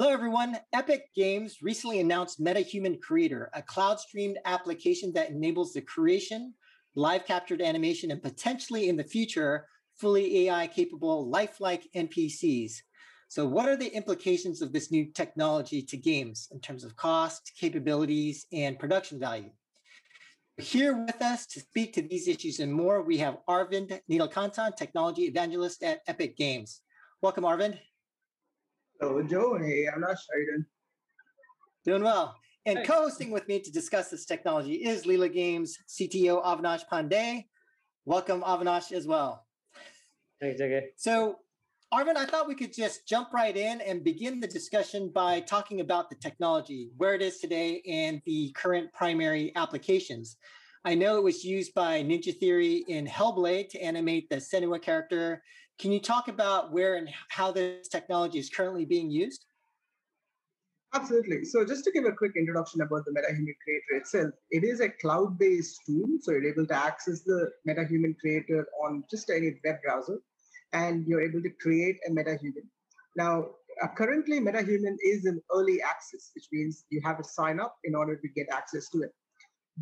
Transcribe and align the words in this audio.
Hello, 0.00 0.14
everyone. 0.14 0.56
Epic 0.72 1.10
Games 1.14 1.58
recently 1.60 2.00
announced 2.00 2.42
MetaHuman 2.42 3.02
Creator, 3.02 3.50
a 3.52 3.60
cloud 3.60 4.00
streamed 4.00 4.38
application 4.46 5.12
that 5.12 5.28
enables 5.28 5.74
the 5.74 5.82
creation, 5.82 6.54
live 6.94 7.26
captured 7.26 7.60
animation, 7.60 8.10
and 8.10 8.22
potentially 8.22 8.88
in 8.88 8.96
the 8.96 9.04
future, 9.04 9.66
fully 9.98 10.48
AI 10.48 10.68
capable, 10.68 11.28
lifelike 11.28 11.86
NPCs. 11.94 12.76
So, 13.28 13.44
what 13.44 13.68
are 13.68 13.76
the 13.76 13.94
implications 13.94 14.62
of 14.62 14.72
this 14.72 14.90
new 14.90 15.04
technology 15.04 15.82
to 15.82 15.98
games 15.98 16.48
in 16.50 16.60
terms 16.60 16.82
of 16.82 16.96
cost, 16.96 17.52
capabilities, 17.60 18.46
and 18.54 18.78
production 18.78 19.20
value? 19.20 19.50
Here 20.56 20.96
with 20.96 21.20
us 21.20 21.44
to 21.48 21.60
speak 21.60 21.92
to 21.92 22.00
these 22.00 22.26
issues 22.26 22.58
and 22.60 22.72
more, 22.72 23.02
we 23.02 23.18
have 23.18 23.36
Arvind 23.46 24.00
Neelakantan, 24.10 24.76
Technology 24.76 25.24
Evangelist 25.24 25.82
at 25.82 26.00
Epic 26.06 26.38
Games. 26.38 26.80
Welcome, 27.20 27.44
Arvind. 27.44 27.78
Hello, 29.00 29.22
Joe. 29.22 29.56
Hey, 29.56 29.86
Avinash. 29.86 30.18
How 30.30 30.36
you 30.36 30.46
doing? 30.46 30.66
Doing 31.86 32.02
well. 32.02 32.36
And 32.66 32.86
co-hosting 32.86 33.30
with 33.30 33.48
me 33.48 33.58
to 33.58 33.72
discuss 33.72 34.10
this 34.10 34.26
technology 34.26 34.74
is 34.74 35.04
Leela 35.04 35.32
Games 35.32 35.78
CTO 35.88 36.44
Avinash 36.44 36.82
Pandey. 36.92 37.46
Welcome, 38.04 38.42
Avinash, 38.42 38.92
as 38.92 39.06
well. 39.06 39.46
Thanks, 40.38 40.60
JK. 40.60 40.82
So, 40.96 41.36
Arvind, 41.94 42.16
I 42.16 42.26
thought 42.26 42.46
we 42.46 42.54
could 42.54 42.74
just 42.74 43.08
jump 43.08 43.32
right 43.32 43.56
in 43.56 43.80
and 43.80 44.04
begin 44.04 44.38
the 44.38 44.46
discussion 44.46 45.10
by 45.14 45.40
talking 45.40 45.80
about 45.80 46.10
the 46.10 46.16
technology, 46.16 46.90
where 46.98 47.14
it 47.14 47.22
is 47.22 47.38
today, 47.38 47.80
and 47.88 48.20
the 48.26 48.52
current 48.54 48.92
primary 48.92 49.50
applications. 49.56 50.36
I 50.84 50.94
know 50.94 51.16
it 51.16 51.24
was 51.24 51.42
used 51.42 51.72
by 51.72 52.02
Ninja 52.02 52.36
Theory 52.38 52.84
in 52.86 53.06
Hellblade 53.06 53.70
to 53.70 53.80
animate 53.80 54.28
the 54.28 54.36
Senua 54.36 54.80
character 54.80 55.42
can 55.80 55.90
you 55.90 56.00
talk 56.00 56.28
about 56.28 56.72
where 56.72 56.96
and 56.96 57.08
how 57.30 57.50
this 57.50 57.88
technology 57.88 58.38
is 58.38 58.50
currently 58.50 58.84
being 58.84 59.10
used? 59.10 59.46
Absolutely. 60.92 61.44
So 61.44 61.64
just 61.64 61.84
to 61.84 61.92
give 61.92 62.04
a 62.04 62.12
quick 62.12 62.32
introduction 62.36 62.82
about 62.82 63.04
the 63.06 63.12
MetaHuman 63.12 63.54
Creator 63.64 63.92
itself, 63.92 64.30
it 64.50 64.62
is 64.62 64.80
a 64.80 64.90
cloud-based 64.90 65.80
tool. 65.86 66.06
So 66.20 66.32
you're 66.32 66.44
able 66.44 66.66
to 66.66 66.74
access 66.74 67.22
the 67.22 67.50
MetaHuman 67.66 68.18
Creator 68.18 68.66
on 68.84 69.04
just 69.10 69.30
any 69.30 69.54
web 69.64 69.76
browser, 69.82 70.18
and 70.72 71.06
you're 71.06 71.22
able 71.22 71.40
to 71.42 71.50
create 71.62 71.96
a 72.06 72.10
MetaHuman. 72.10 72.66
Now, 73.16 73.46
uh, 73.82 73.88
currently, 73.96 74.40
MetaHuman 74.40 74.96
is 75.02 75.24
in 75.24 75.40
early 75.54 75.80
access, 75.80 76.32
which 76.34 76.48
means 76.52 76.84
you 76.90 77.00
have 77.04 77.16
to 77.18 77.24
sign 77.24 77.58
up 77.58 77.76
in 77.84 77.94
order 77.94 78.16
to 78.16 78.28
get 78.28 78.48
access 78.52 78.90
to 78.90 79.02
it 79.02 79.12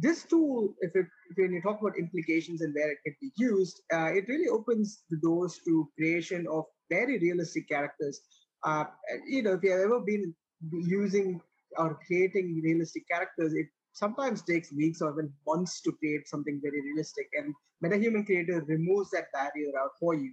this 0.01 0.25
tool, 0.25 0.75
if, 0.81 0.95
it, 0.95 1.07
when 1.37 1.53
you 1.53 1.63
talk 1.63 1.81
about 1.81 1.99
implications 1.99 2.61
and 2.61 2.75
where 2.75 2.91
it 2.91 2.99
can 3.05 3.17
be 3.21 3.31
used, 3.37 3.81
uh, 3.93 4.11
it 4.13 4.25
really 4.29 4.49
opens 4.49 5.03
the 5.11 5.19
doors 5.19 5.61
to 5.67 5.89
creation 5.97 6.47
of 6.51 6.65
very 6.91 7.19
realistic 7.19 7.69
characters. 7.69 8.21
Uh, 8.65 8.85
you 9.27 9.43
know, 9.43 9.55
if 9.55 9.63
you 9.63 9.71
have 9.71 9.81
ever 9.81 10.01
been 10.01 10.35
using 10.73 11.41
or 11.77 11.99
creating 12.07 12.61
realistic 12.65 13.05
characters, 13.11 13.55
it 13.55 13.67
sometimes 13.93 14.43
takes 14.43 14.73
weeks 14.73 15.01
or 15.01 15.13
even 15.13 15.33
months 15.47 15.81
to 15.83 15.93
create 15.93 16.29
something 16.29 16.61
very 16.63 16.81
realistic. 16.81 17.27
And 17.35 17.55
MetaHuman 17.85 18.27
Creator 18.27 18.65
removes 18.69 19.11
that 19.11 19.33
barrier 19.33 19.73
out 19.81 19.91
for 19.99 20.15
you. 20.15 20.33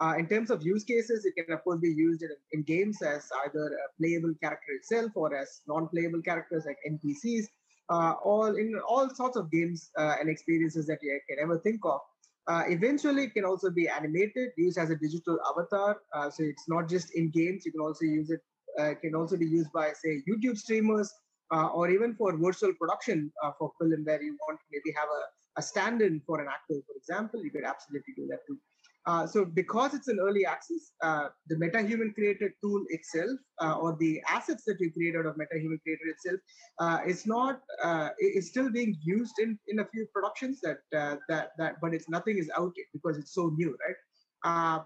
Uh, 0.00 0.14
in 0.18 0.26
terms 0.26 0.50
of 0.50 0.64
use 0.64 0.84
cases, 0.84 1.24
it 1.24 1.34
can 1.36 1.54
of 1.54 1.62
course 1.62 1.78
be 1.80 1.88
used 1.88 2.22
in, 2.22 2.30
in 2.52 2.62
games 2.62 3.00
as 3.02 3.28
either 3.44 3.66
a 3.66 4.00
playable 4.00 4.34
character 4.42 4.72
itself 4.72 5.12
or 5.14 5.34
as 5.34 5.60
non-playable 5.68 6.22
characters 6.22 6.64
like 6.66 6.78
NPCs 6.90 7.46
uh, 7.92 8.12
all 8.24 8.56
in 8.62 8.68
all 8.88 9.08
sorts 9.20 9.36
of 9.36 9.50
games 9.50 9.90
uh, 9.98 10.14
and 10.18 10.28
experiences 10.34 10.86
that 10.86 10.98
you 11.02 11.20
can 11.28 11.38
ever 11.44 11.58
think 11.58 11.80
of. 11.84 12.00
Uh, 12.48 12.62
eventually, 12.76 13.24
it 13.24 13.34
can 13.34 13.44
also 13.44 13.70
be 13.70 13.88
animated, 13.88 14.48
used 14.56 14.78
as 14.78 14.90
a 14.90 14.96
digital 14.96 15.38
avatar. 15.50 15.90
Uh, 16.14 16.28
so 16.28 16.42
it's 16.42 16.68
not 16.68 16.88
just 16.88 17.14
in 17.14 17.30
games. 17.30 17.64
You 17.66 17.72
can 17.72 17.82
also 17.88 18.04
use 18.04 18.30
it. 18.30 18.40
Uh, 18.78 18.94
can 19.00 19.14
also 19.14 19.36
be 19.36 19.46
used 19.46 19.70
by, 19.72 19.92
say, 20.02 20.22
YouTube 20.28 20.56
streamers, 20.58 21.12
uh, 21.54 21.68
or 21.68 21.90
even 21.90 22.14
for 22.14 22.36
virtual 22.36 22.72
production 22.80 23.30
for 23.58 23.70
film, 23.78 24.02
where 24.04 24.22
you 24.22 24.36
want 24.44 24.58
to 24.58 24.66
maybe 24.72 24.90
have 25.00 25.10
a, 25.20 25.22
a 25.60 25.62
stand-in 25.62 26.22
for 26.26 26.40
an 26.40 26.48
actor, 26.48 26.80
for 26.86 26.96
example. 26.96 27.44
You 27.44 27.50
could 27.50 27.64
absolutely 27.64 28.14
do 28.16 28.26
that 28.30 28.40
too. 28.46 28.58
Uh, 29.06 29.26
so 29.26 29.44
because 29.44 29.94
it's 29.94 30.08
an 30.08 30.18
early 30.20 30.46
access, 30.46 30.92
uh, 31.02 31.28
the 31.48 31.56
MetaHuman 31.56 32.14
Creator 32.14 32.54
tool 32.62 32.84
itself, 32.88 33.36
uh, 33.60 33.76
or 33.78 33.96
the 33.98 34.22
assets 34.28 34.62
that 34.64 34.76
you 34.78 34.92
create 34.92 35.16
out 35.16 35.26
of 35.26 35.34
MetaHuman 35.34 35.82
Creator 35.82 36.06
itself, 36.06 36.40
uh, 36.78 36.98
is 37.04 37.26
not 37.26 37.60
uh, 37.82 38.10
is 38.20 38.48
still 38.48 38.70
being 38.70 38.96
used 39.02 39.34
in 39.40 39.58
in 39.66 39.80
a 39.80 39.86
few 39.86 40.06
productions 40.14 40.60
that 40.60 40.78
uh, 40.96 41.16
that 41.28 41.50
that, 41.58 41.76
but 41.80 41.94
it's 41.94 42.08
nothing 42.08 42.38
is 42.38 42.50
out 42.56 42.72
yet 42.76 42.86
because 42.92 43.18
it's 43.18 43.34
so 43.34 43.50
new, 43.56 43.76
right? 43.86 43.96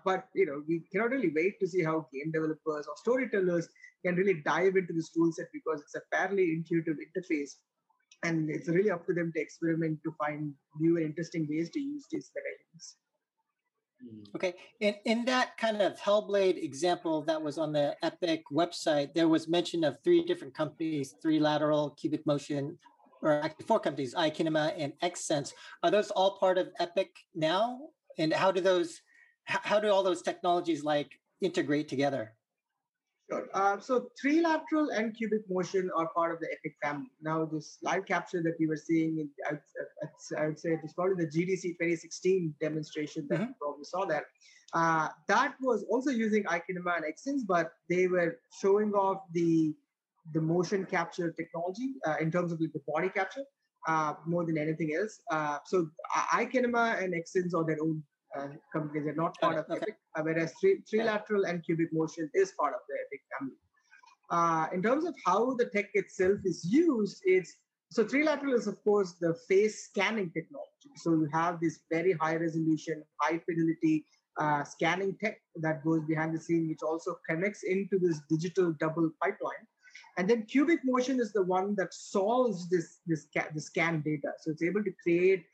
but 0.04 0.28
you 0.34 0.44
know 0.44 0.62
we 0.68 0.82
cannot 0.92 1.10
really 1.10 1.32
wait 1.34 1.58
to 1.58 1.66
see 1.66 1.82
how 1.82 2.06
game 2.12 2.30
developers 2.30 2.86
or 2.86 2.94
storytellers 2.96 3.68
can 4.04 4.14
really 4.14 4.42
dive 4.44 4.76
into 4.76 4.92
this 4.92 5.10
tool 5.10 5.32
set 5.32 5.46
because 5.52 5.80
it's 5.80 5.94
a 5.94 6.02
fairly 6.14 6.52
intuitive 6.52 6.96
interface 7.06 7.52
and 8.22 8.50
it's 8.50 8.68
really 8.68 8.90
up 8.90 9.06
to 9.06 9.14
them 9.14 9.32
to 9.34 9.40
experiment 9.40 9.98
to 10.04 10.12
find 10.18 10.52
new 10.78 10.96
and 10.96 11.06
interesting 11.06 11.46
ways 11.50 11.70
to 11.70 11.80
use 11.80 12.04
these 12.10 12.30
MetaHumans. 12.36 12.94
Mm. 14.04 14.26
Okay. 14.34 14.54
In, 14.80 14.94
in 15.04 15.24
that 15.26 15.56
kind 15.56 15.80
of 15.80 15.98
Hellblade 15.98 16.62
example 16.62 17.22
that 17.22 17.40
was 17.40 17.58
on 17.58 17.72
the 17.72 17.96
Epic 18.02 18.44
website, 18.52 19.14
there 19.14 19.28
was 19.28 19.48
mention 19.48 19.84
of 19.84 19.98
three 20.04 20.24
different 20.24 20.54
companies, 20.54 21.14
3Lateral, 21.24 21.96
cubic 21.96 22.26
motion, 22.26 22.78
or 23.22 23.32
actually 23.32 23.66
four 23.66 23.80
companies, 23.80 24.14
iKinema 24.14 24.74
and 24.76 24.92
Xsens. 25.02 25.52
Are 25.82 25.90
those 25.90 26.10
all 26.10 26.38
part 26.38 26.58
of 26.58 26.68
Epic 26.78 27.10
now? 27.34 27.80
And 28.18 28.32
how 28.32 28.50
do 28.50 28.60
those, 28.60 29.00
how 29.44 29.80
do 29.80 29.90
all 29.90 30.02
those 30.02 30.22
technologies 30.22 30.84
like 30.84 31.18
integrate 31.40 31.88
together? 31.88 32.34
Sure. 33.28 33.48
Uh, 33.54 33.80
so 33.80 34.08
3Lateral 34.24 34.96
and 34.96 35.16
cubic 35.16 35.42
motion 35.50 35.90
are 35.96 36.08
part 36.14 36.32
of 36.32 36.38
the 36.38 36.46
Epic 36.52 36.76
family. 36.82 37.10
Now, 37.20 37.44
this 37.44 37.78
live 37.82 38.06
capture 38.06 38.40
that 38.42 38.54
we 38.60 38.68
were 38.68 38.76
seeing, 38.76 39.18
in, 39.18 39.30
I, 39.50 39.54
I, 40.04 40.42
I 40.42 40.46
would 40.46 40.60
say 40.60 40.70
it 40.70 40.80
was 40.82 40.92
probably 40.92 41.24
the 41.24 41.30
GDC 41.30 41.62
2016 41.62 42.54
demonstration 42.60 43.26
that 43.28 43.40
mm-hmm. 43.40 43.48
you 43.48 43.54
probably 43.60 43.84
saw 43.84 44.04
that. 44.04 44.24
Uh, 44.72 45.08
that 45.26 45.54
was 45.60 45.84
also 45.90 46.10
using 46.10 46.44
iKinema 46.44 46.96
and 46.96 47.04
Xsens, 47.04 47.40
but 47.46 47.72
they 47.88 48.06
were 48.06 48.38
showing 48.60 48.92
off 48.92 49.22
the 49.32 49.74
the 50.32 50.40
motion 50.40 50.84
capture 50.84 51.30
technology 51.30 51.94
uh, 52.04 52.16
in 52.20 52.32
terms 52.32 52.50
of 52.50 52.58
the 52.58 52.68
body 52.88 53.08
capture 53.08 53.44
uh, 53.86 54.14
more 54.26 54.44
than 54.44 54.58
anything 54.58 54.92
else. 54.98 55.20
Uh, 55.30 55.58
so 55.64 55.88
iKinema 56.32 57.02
and 57.02 57.14
Xsens 57.14 57.54
are 57.54 57.64
their 57.64 57.80
own 57.80 58.02
uh, 58.38 58.48
companies 58.72 59.06
are 59.06 59.14
not 59.14 59.38
part 59.40 59.58
of 59.58 59.64
okay. 59.70 59.80
Epic, 59.82 59.96
uh, 60.16 60.22
whereas 60.22 60.52
three, 60.60 60.82
3Lateral 60.92 61.48
and 61.48 61.64
cubic 61.64 61.88
motion 61.92 62.30
is 62.34 62.52
part 62.58 62.74
of 62.74 62.80
the 62.88 62.94
Epic 63.06 63.20
family. 63.38 63.56
Uh, 64.30 64.66
in 64.74 64.82
terms 64.82 65.04
of 65.04 65.14
how 65.24 65.54
the 65.54 65.66
tech 65.66 65.86
itself 65.94 66.38
is 66.44 66.66
used, 66.68 67.20
it's 67.24 67.56
so 67.92 68.04
3Lateral 68.04 68.54
is 68.54 68.66
of 68.66 68.82
course 68.82 69.14
the 69.20 69.34
face 69.48 69.84
scanning 69.84 70.30
technology. 70.32 70.90
So 70.96 71.12
you 71.12 71.28
have 71.32 71.60
this 71.60 71.80
very 71.90 72.12
high 72.12 72.36
resolution, 72.36 73.04
high 73.20 73.38
fidelity 73.38 74.04
uh, 74.38 74.64
scanning 74.64 75.16
tech 75.22 75.38
that 75.56 75.84
goes 75.84 76.02
behind 76.06 76.34
the 76.34 76.40
scene, 76.40 76.68
which 76.68 76.82
also 76.82 77.16
connects 77.28 77.62
into 77.62 77.98
this 77.98 78.20
digital 78.28 78.74
double 78.80 79.10
pipeline. 79.22 79.66
And 80.18 80.28
then 80.28 80.46
cubic 80.46 80.80
motion 80.84 81.20
is 81.20 81.32
the 81.32 81.44
one 81.44 81.74
that 81.76 81.94
solves 81.94 82.68
this 82.68 82.98
this, 83.06 83.26
the 83.54 83.60
scan 83.60 84.02
data. 84.04 84.32
So 84.40 84.50
it's 84.50 84.62
able 84.62 84.82
to 84.82 84.92
create 85.02 85.44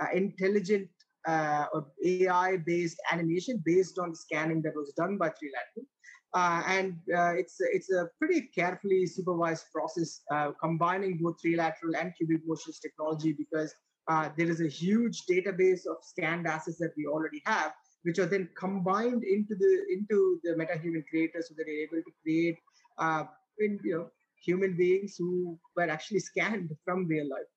uh, 0.00 0.06
intelligent 0.14 0.88
uh, 1.26 1.66
or 1.72 1.86
AI-based 2.04 2.98
animation 3.12 3.62
based 3.64 3.98
on 3.98 4.10
the 4.10 4.16
scanning 4.16 4.62
that 4.62 4.74
was 4.74 4.92
done 4.96 5.16
by 5.16 5.28
3Lateral. 5.28 5.84
Uh, 6.32 6.62
and 6.66 6.94
uh, 7.16 7.32
it's 7.34 7.56
it's 7.58 7.90
a 7.90 8.08
pretty 8.20 8.42
carefully 8.54 9.04
supervised 9.04 9.64
process 9.74 10.20
uh, 10.32 10.52
combining 10.62 11.18
both 11.20 11.36
3Lateral 11.44 11.98
and 11.98 12.12
cubic 12.16 12.40
motions 12.46 12.78
technology 12.78 13.32
because 13.32 13.74
uh, 14.08 14.28
there 14.36 14.48
is 14.48 14.60
a 14.60 14.68
huge 14.68 15.24
database 15.30 15.86
of 15.86 15.96
scanned 16.02 16.46
assets 16.46 16.78
that 16.78 16.92
we 16.96 17.06
already 17.06 17.42
have, 17.46 17.72
which 18.02 18.18
are 18.18 18.26
then 18.26 18.48
combined 18.56 19.24
into 19.24 19.54
the 19.56 19.72
into 19.92 20.40
the 20.44 20.52
MetaHuman 20.52 21.04
creator 21.10 21.42
so 21.42 21.54
that 21.56 21.64
they're 21.66 21.84
able 21.86 22.02
to 22.02 22.12
create 22.22 22.56
uh, 22.98 23.24
in, 23.58 23.78
you 23.82 23.98
know 23.98 24.10
human 24.42 24.76
beings 24.76 25.16
who 25.18 25.58
were 25.76 25.90
actually 25.90 26.20
scanned 26.20 26.70
from 26.84 27.06
real 27.06 27.28
life. 27.28 27.50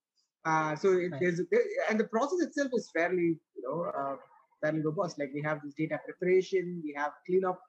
Uh, 0.45 0.75
so 0.75 0.93
it, 0.93 1.11
there's 1.21 1.39
and 1.89 1.99
the 1.99 2.03
process 2.03 2.41
itself 2.41 2.69
is 2.73 2.89
fairly 2.95 3.39
you 3.55 3.63
know 3.63 3.85
uh, 3.97 4.15
fairly 4.61 4.81
robust. 4.81 5.19
Like 5.19 5.31
we 5.33 5.41
have 5.41 5.59
this 5.63 5.73
data 5.73 5.99
preparation, 6.05 6.81
we 6.83 6.93
have 6.97 7.11
cleanup, 7.25 7.59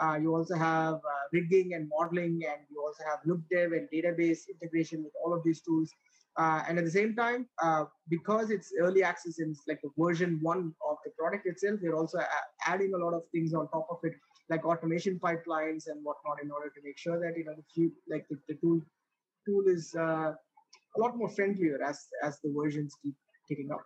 uh, 0.00 0.16
you 0.20 0.34
also 0.34 0.54
have 0.54 0.94
uh, 0.94 1.24
rigging 1.32 1.74
and 1.74 1.88
modeling, 1.88 2.40
and 2.48 2.60
you 2.70 2.82
also 2.84 3.04
have 3.04 3.18
look 3.26 3.40
dev 3.50 3.72
and 3.72 3.88
database 3.92 4.40
integration 4.48 5.02
with 5.04 5.12
all 5.24 5.34
of 5.34 5.42
these 5.44 5.60
tools. 5.60 5.90
Uh, 6.38 6.62
and 6.68 6.78
at 6.78 6.84
the 6.84 6.90
same 6.90 7.14
time, 7.14 7.46
uh, 7.62 7.84
because 8.08 8.50
it's 8.50 8.72
early 8.80 9.02
access 9.02 9.40
and 9.40 9.50
it's 9.50 9.64
like 9.66 9.80
the 9.82 9.90
version 9.98 10.38
one 10.42 10.72
of 10.88 10.96
the 11.04 11.10
product 11.18 11.46
itself, 11.46 11.78
we're 11.82 11.96
also 11.96 12.18
adding 12.66 12.92
a 12.94 12.96
lot 12.96 13.12
of 13.12 13.22
things 13.32 13.52
on 13.52 13.68
top 13.68 13.86
of 13.90 13.98
it, 14.04 14.14
like 14.48 14.64
automation 14.64 15.18
pipelines 15.18 15.88
and 15.88 16.02
whatnot, 16.02 16.42
in 16.42 16.50
order 16.50 16.70
to 16.70 16.80
make 16.84 16.96
sure 16.96 17.20
that 17.20 17.36
you 17.36 17.44
know 17.44 17.54
the 17.76 17.90
like 18.08 18.26
the, 18.30 18.38
the 18.48 18.54
tool 18.62 18.80
tool 19.44 19.64
is 19.66 19.94
a 20.96 21.00
lot 21.00 21.16
more 21.16 21.28
friendlier 21.28 21.78
as 21.86 22.06
as 22.22 22.38
the 22.42 22.52
versions 22.56 22.94
keep 23.02 23.14
ticking 23.48 23.70
up. 23.72 23.82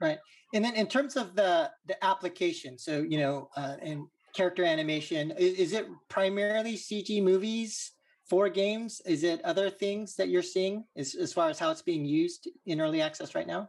Right, 0.00 0.18
and 0.54 0.64
then 0.64 0.74
in 0.74 0.86
terms 0.86 1.16
of 1.16 1.34
the 1.36 1.70
the 1.86 2.02
application, 2.04 2.78
so 2.78 3.04
you 3.08 3.18
know, 3.18 3.48
uh, 3.56 3.76
and 3.82 4.06
character 4.34 4.64
animation, 4.64 5.32
is, 5.32 5.54
is 5.54 5.72
it 5.72 5.86
primarily 6.08 6.76
CG 6.76 7.22
movies 7.22 7.92
for 8.28 8.48
games? 8.48 9.02
Is 9.04 9.24
it 9.24 9.44
other 9.44 9.68
things 9.68 10.14
that 10.16 10.28
you're 10.28 10.42
seeing 10.42 10.84
as, 10.96 11.14
as 11.14 11.32
far 11.32 11.50
as 11.50 11.58
how 11.58 11.70
it's 11.70 11.82
being 11.82 12.04
used 12.04 12.48
in 12.66 12.80
early 12.80 13.02
access 13.02 13.34
right 13.34 13.46
now? 13.46 13.68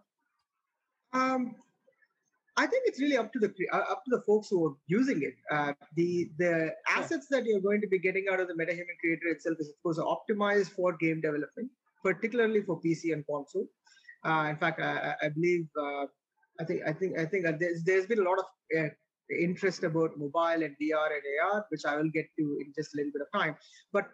Um, 1.14 1.56
I 2.58 2.68
think 2.68 2.84
it's 2.86 3.00
really 3.00 3.18
up 3.18 3.32
to 3.34 3.40
the 3.40 3.54
uh, 3.72 3.78
up 3.78 4.04
to 4.06 4.12
the 4.16 4.22
folks 4.24 4.50
who 4.50 4.66
are 4.68 4.76
using 4.88 5.22
it. 5.24 5.36
Uh, 5.50 5.74
the 5.96 6.30
the 6.38 6.74
assets 6.90 7.28
that 7.30 7.46
you're 7.46 7.62
going 7.62 7.82
to 7.82 7.88
be 7.88 8.00
getting 8.00 8.26
out 8.32 8.40
of 8.40 8.48
the 8.48 8.54
MetaHuman 8.54 8.98
Creator 9.00 9.28
itself 9.28 9.58
is 9.60 9.70
of 9.70 9.76
course 9.84 10.00
optimized 10.00 10.72
for 10.72 10.98
game 10.98 11.22
development, 11.22 11.70
particularly 12.04 12.62
for 12.62 12.82
PC 12.82 13.14
and 13.14 13.26
console. 13.26 13.68
Uh, 14.26 14.48
in 14.50 14.58
fact, 14.58 14.82
I, 14.82 15.16
I 15.22 15.30
believe 15.30 15.68
uh, 15.80 16.06
I 16.60 16.66
think 16.66 16.82
I 16.86 16.94
think 16.94 17.18
I 17.18 17.26
think 17.26 17.46
there's 17.60 17.84
there's 17.84 18.06
been 18.06 18.20
a 18.20 18.30
lot 18.30 18.40
of 18.40 18.46
uh, 18.78 18.90
interest 19.40 19.84
about 19.84 20.18
mobile 20.18 20.64
and 20.66 20.76
VR 20.82 21.10
and 21.18 21.24
AR, 21.44 21.66
which 21.70 21.86
I 21.86 21.96
will 21.96 22.10
get 22.10 22.28
to 22.38 22.58
in 22.60 22.74
just 22.76 22.94
a 22.94 22.98
little 22.98 23.14
bit 23.14 23.22
of 23.22 23.40
time. 23.40 23.56
But 23.94 24.10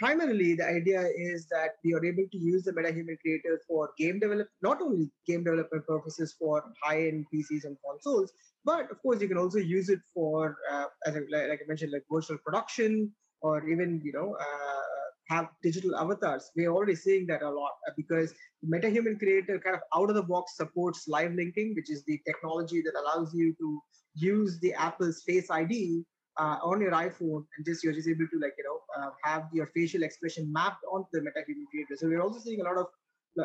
primarily 0.00 0.54
the 0.54 0.66
idea 0.66 1.02
is 1.14 1.46
that 1.48 1.72
we 1.84 1.92
are 1.94 2.04
able 2.04 2.24
to 2.32 2.38
use 2.38 2.64
the 2.64 2.72
MetaHuman 2.72 3.20
Creator 3.20 3.60
for 3.68 3.90
game 3.98 4.18
development, 4.18 4.48
not 4.62 4.80
only 4.80 5.10
game 5.26 5.44
development 5.44 5.86
purposes 5.86 6.34
for 6.38 6.64
high-end 6.82 7.26
PCs 7.32 7.64
and 7.64 7.76
consoles, 7.86 8.32
but 8.64 8.90
of 8.90 9.00
course 9.02 9.20
you 9.20 9.28
can 9.28 9.36
also 9.36 9.58
use 9.58 9.90
it 9.90 10.00
for, 10.14 10.56
uh, 10.72 10.86
as 11.06 11.16
I, 11.16 11.20
like 11.30 11.60
I 11.62 11.68
mentioned, 11.68 11.92
like 11.92 12.04
virtual 12.10 12.38
production 12.38 13.12
or 13.42 13.68
even 13.68 14.00
you 14.02 14.12
know 14.12 14.36
uh, 14.40 15.00
have 15.28 15.48
digital 15.62 15.94
avatars. 15.96 16.50
We're 16.56 16.72
already 16.72 16.96
seeing 16.96 17.26
that 17.26 17.42
a 17.42 17.50
lot 17.50 17.72
uh, 17.86 17.92
because 17.96 18.32
MetaHuman 18.66 19.18
Creator 19.18 19.60
kind 19.60 19.76
of 19.76 19.82
out 19.94 20.08
of 20.08 20.16
the 20.16 20.22
box 20.22 20.56
supports 20.56 21.08
live 21.08 21.34
linking, 21.34 21.74
which 21.76 21.90
is 21.90 22.02
the 22.06 22.18
technology 22.26 22.82
that 22.82 22.94
allows 22.98 23.34
you 23.34 23.54
to 23.60 23.80
use 24.14 24.58
the 24.60 24.72
Apple's 24.72 25.22
Face 25.22 25.50
ID 25.50 26.04
uh, 26.40 26.56
on 26.70 26.80
your 26.80 26.92
iPhone 26.92 27.42
and 27.54 27.66
just 27.66 27.84
you're 27.84 27.92
just 27.92 28.08
able 28.08 28.26
to 28.32 28.38
like 28.44 28.54
you 28.58 28.66
know 28.68 28.78
uh, 28.98 29.10
have 29.24 29.44
your 29.52 29.66
facial 29.74 30.02
expression 30.02 30.50
mapped 30.52 30.84
onto 30.92 31.08
the 31.12 31.20
MetaHuman 31.20 31.66
creator. 31.70 31.96
So 31.96 32.08
we're 32.08 32.22
also 32.22 32.40
seeing 32.40 32.60
a 32.60 32.64
lot 32.64 32.78
of 32.78 32.86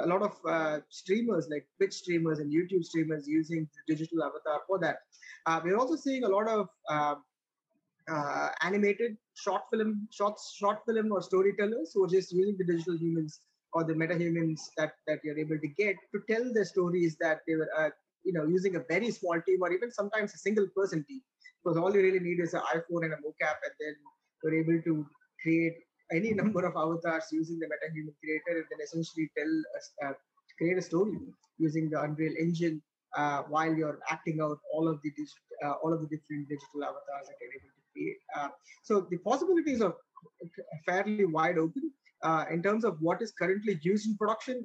a 0.04 0.08
lot 0.08 0.24
of 0.24 0.34
uh, 0.50 0.80
streamers 0.90 1.48
like 1.52 1.66
Twitch 1.78 1.94
streamers 1.94 2.40
and 2.40 2.52
YouTube 2.52 2.84
streamers 2.84 3.28
using 3.28 3.68
digital 3.88 4.24
avatar 4.24 4.62
for 4.68 4.80
that. 4.80 4.98
Uh, 5.46 5.62
we're 5.64 5.78
also 5.78 5.96
seeing 5.96 6.24
a 6.24 6.28
lot 6.28 6.48
of 6.48 6.70
um, 6.90 7.24
uh, 8.12 8.50
animated 8.62 9.18
short 9.36 9.64
film, 9.72 10.08
short 10.12 10.40
short 10.56 10.80
film 10.86 11.12
or 11.12 11.22
storytellers 11.22 11.92
who 11.94 12.04
are 12.06 12.14
just 12.16 12.32
using 12.32 12.56
the 12.58 12.66
digital 12.66 12.98
humans 12.98 13.42
or 13.74 13.84
the 13.84 13.94
metahumans 13.94 14.62
that 14.78 14.94
that 15.08 15.20
you're 15.24 15.38
able 15.38 15.60
to 15.60 15.68
get 15.84 15.96
to 16.14 16.22
tell 16.30 16.46
the 16.54 16.66
stories 16.66 17.18
that 17.20 17.40
they 17.48 17.56
were 17.56 17.70
uh, 17.78 17.90
you 18.26 18.34
know 18.34 18.46
using 18.46 18.76
a 18.76 18.84
very 18.90 19.12
small 19.12 19.40
team 19.48 19.60
or 19.62 19.72
even 19.72 19.92
sometimes 19.92 20.34
a 20.34 20.38
single 20.38 20.68
person 20.76 21.06
team 21.08 21.22
because 21.66 21.78
all 21.78 21.94
you 21.94 22.02
really 22.02 22.20
need 22.20 22.40
is 22.40 22.54
an 22.54 22.62
iPhone 22.74 23.04
and 23.06 23.14
a 23.14 23.18
mocap, 23.18 23.58
and 23.66 23.74
then 23.80 23.96
you're 24.44 24.60
able 24.62 24.82
to 24.84 25.06
create 25.42 25.74
any 26.12 26.34
number 26.34 26.64
of 26.66 26.76
avatars 26.76 27.26
using 27.32 27.58
the 27.60 27.66
MetaHuman 27.66 28.14
creator, 28.22 28.60
and 28.60 28.66
then 28.70 28.80
essentially 28.84 29.30
tell 29.38 29.48
a, 29.48 30.10
uh, 30.10 30.14
create 30.58 30.78
a 30.78 30.82
story 30.82 31.18
using 31.58 31.90
the 31.90 32.00
Unreal 32.00 32.34
Engine 32.40 32.82
uh, 33.18 33.42
while 33.50 33.74
you're 33.74 34.00
acting 34.10 34.40
out 34.42 34.60
all 34.72 34.88
of 34.88 35.00
the 35.04 35.12
uh, 35.66 35.74
all 35.84 35.94
of 35.94 36.02
the 36.02 36.08
different 36.08 36.48
digital 36.48 36.84
avatars 36.84 37.28
that 37.28 37.36
you're 37.42 37.56
able 37.58 37.74
to 37.74 37.84
create. 37.94 38.18
Uh, 38.38 38.50
so 38.84 39.08
the 39.10 39.18
possibilities 39.18 39.82
are 39.82 39.96
fairly 40.86 41.26
wide 41.26 41.58
open. 41.58 41.92
Uh, 42.24 42.46
in 42.50 42.62
terms 42.62 42.84
of 42.84 42.98
what 43.02 43.22
is 43.22 43.32
currently 43.32 43.78
used 43.84 44.08
in 44.08 44.18
production, 44.18 44.64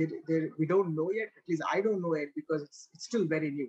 uh, 0.00 0.34
we 0.58 0.66
don't 0.66 0.94
know 0.94 1.10
yet. 1.12 1.28
At 1.36 1.48
least 1.48 1.62
I 1.72 1.80
don't 1.80 2.00
know 2.00 2.14
it 2.14 2.30
because 2.34 2.62
it's, 2.62 2.88
it's 2.94 3.04
still 3.04 3.26
very 3.26 3.50
new. 3.50 3.68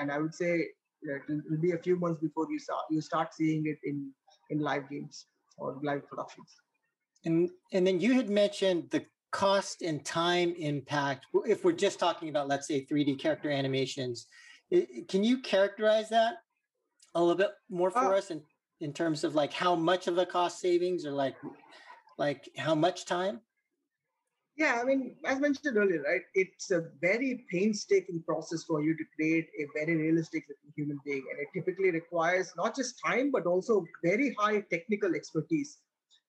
and 0.00 0.10
I 0.10 0.18
would 0.18 0.34
say 0.34 0.66
it 1.02 1.22
will 1.28 1.60
be 1.60 1.72
a 1.72 1.78
few 1.78 1.96
months 1.96 2.20
before 2.20 2.46
you 2.50 2.58
start 2.58 2.84
you 2.90 3.00
start 3.00 3.34
seeing 3.34 3.66
it 3.66 3.78
in 3.84 4.10
in 4.50 4.58
live 4.58 4.88
games 4.90 5.26
or 5.56 5.78
live 5.82 6.08
productions. 6.08 6.54
And 7.24 7.50
and 7.72 7.86
then 7.86 8.00
you 8.00 8.14
had 8.14 8.30
mentioned 8.30 8.90
the 8.90 9.04
cost 9.30 9.82
and 9.82 10.04
time 10.04 10.54
impact. 10.58 11.26
If 11.46 11.64
we're 11.64 11.72
just 11.72 11.98
talking 11.98 12.28
about, 12.28 12.48
let's 12.48 12.66
say, 12.66 12.86
3D 12.90 13.18
character 13.18 13.50
animations, 13.50 14.26
can 15.08 15.24
you 15.24 15.40
characterize 15.42 16.08
that 16.10 16.36
a 17.14 17.20
little 17.20 17.36
bit 17.36 17.50
more 17.68 17.90
for 17.90 18.14
uh, 18.14 18.18
us 18.18 18.30
in, 18.30 18.42
in 18.80 18.92
terms 18.92 19.24
of 19.24 19.34
like 19.34 19.52
how 19.52 19.74
much 19.74 20.06
of 20.06 20.18
a 20.18 20.26
cost 20.26 20.60
savings 20.60 21.04
or 21.04 21.12
like 21.12 21.36
like 22.16 22.48
how 22.56 22.74
much 22.74 23.04
time? 23.04 23.40
Yeah, 24.58 24.80
I 24.82 24.84
mean, 24.84 25.14
as 25.24 25.38
mentioned 25.38 25.76
earlier, 25.76 26.02
right? 26.02 26.22
It's 26.34 26.72
a 26.72 26.86
very 27.00 27.46
painstaking 27.50 28.24
process 28.26 28.64
for 28.64 28.82
you 28.82 28.96
to 28.96 29.04
create 29.14 29.46
a 29.60 29.66
very 29.78 29.96
realistic 29.96 30.44
human 30.76 30.98
being, 31.04 31.24
and 31.30 31.40
it 31.40 31.48
typically 31.54 31.92
requires 31.92 32.52
not 32.56 32.74
just 32.74 33.00
time 33.06 33.30
but 33.30 33.46
also 33.46 33.84
very 34.04 34.34
high 34.38 34.62
technical 34.62 35.14
expertise. 35.14 35.78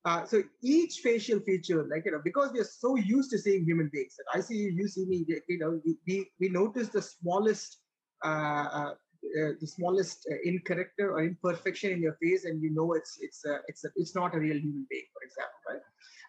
Uh, 0.06 0.26
so 0.26 0.44
each 0.64 1.00
facial 1.04 1.40
feature, 1.40 1.84
like 1.92 2.06
you 2.06 2.12
know, 2.12 2.22
because 2.24 2.52
we 2.54 2.60
are 2.60 2.72
so 2.80 2.96
used 2.98 3.32
to 3.32 3.40
seeing 3.40 3.66
human 3.66 3.90
beings, 3.92 4.16
I 4.34 4.42
see 4.42 4.58
you, 4.58 4.70
you 4.78 4.88
see 4.88 5.06
me, 5.08 5.26
you 5.48 5.58
know, 5.60 5.82
we 6.08 6.30
we, 6.40 6.50
notice 6.50 6.90
the 6.90 7.02
smallest 7.02 7.80
uh, 8.24 8.68
uh, 8.80 8.94
uh, 8.94 9.52
the 9.60 9.68
smallest 9.68 10.28
uh, 10.32 11.04
or 11.04 11.24
imperfection 11.24 11.92
in 11.94 12.02
your 12.02 12.18
face, 12.22 12.46
and 12.46 12.62
you 12.62 12.72
know 12.76 12.94
it's 12.94 13.18
it's 13.22 13.44
uh, 13.44 13.58
it's 13.68 13.84
a, 13.86 13.90
it's 13.96 14.16
not 14.16 14.36
a 14.36 14.40
real 14.40 14.58
human 14.58 14.86
being? 14.90 15.09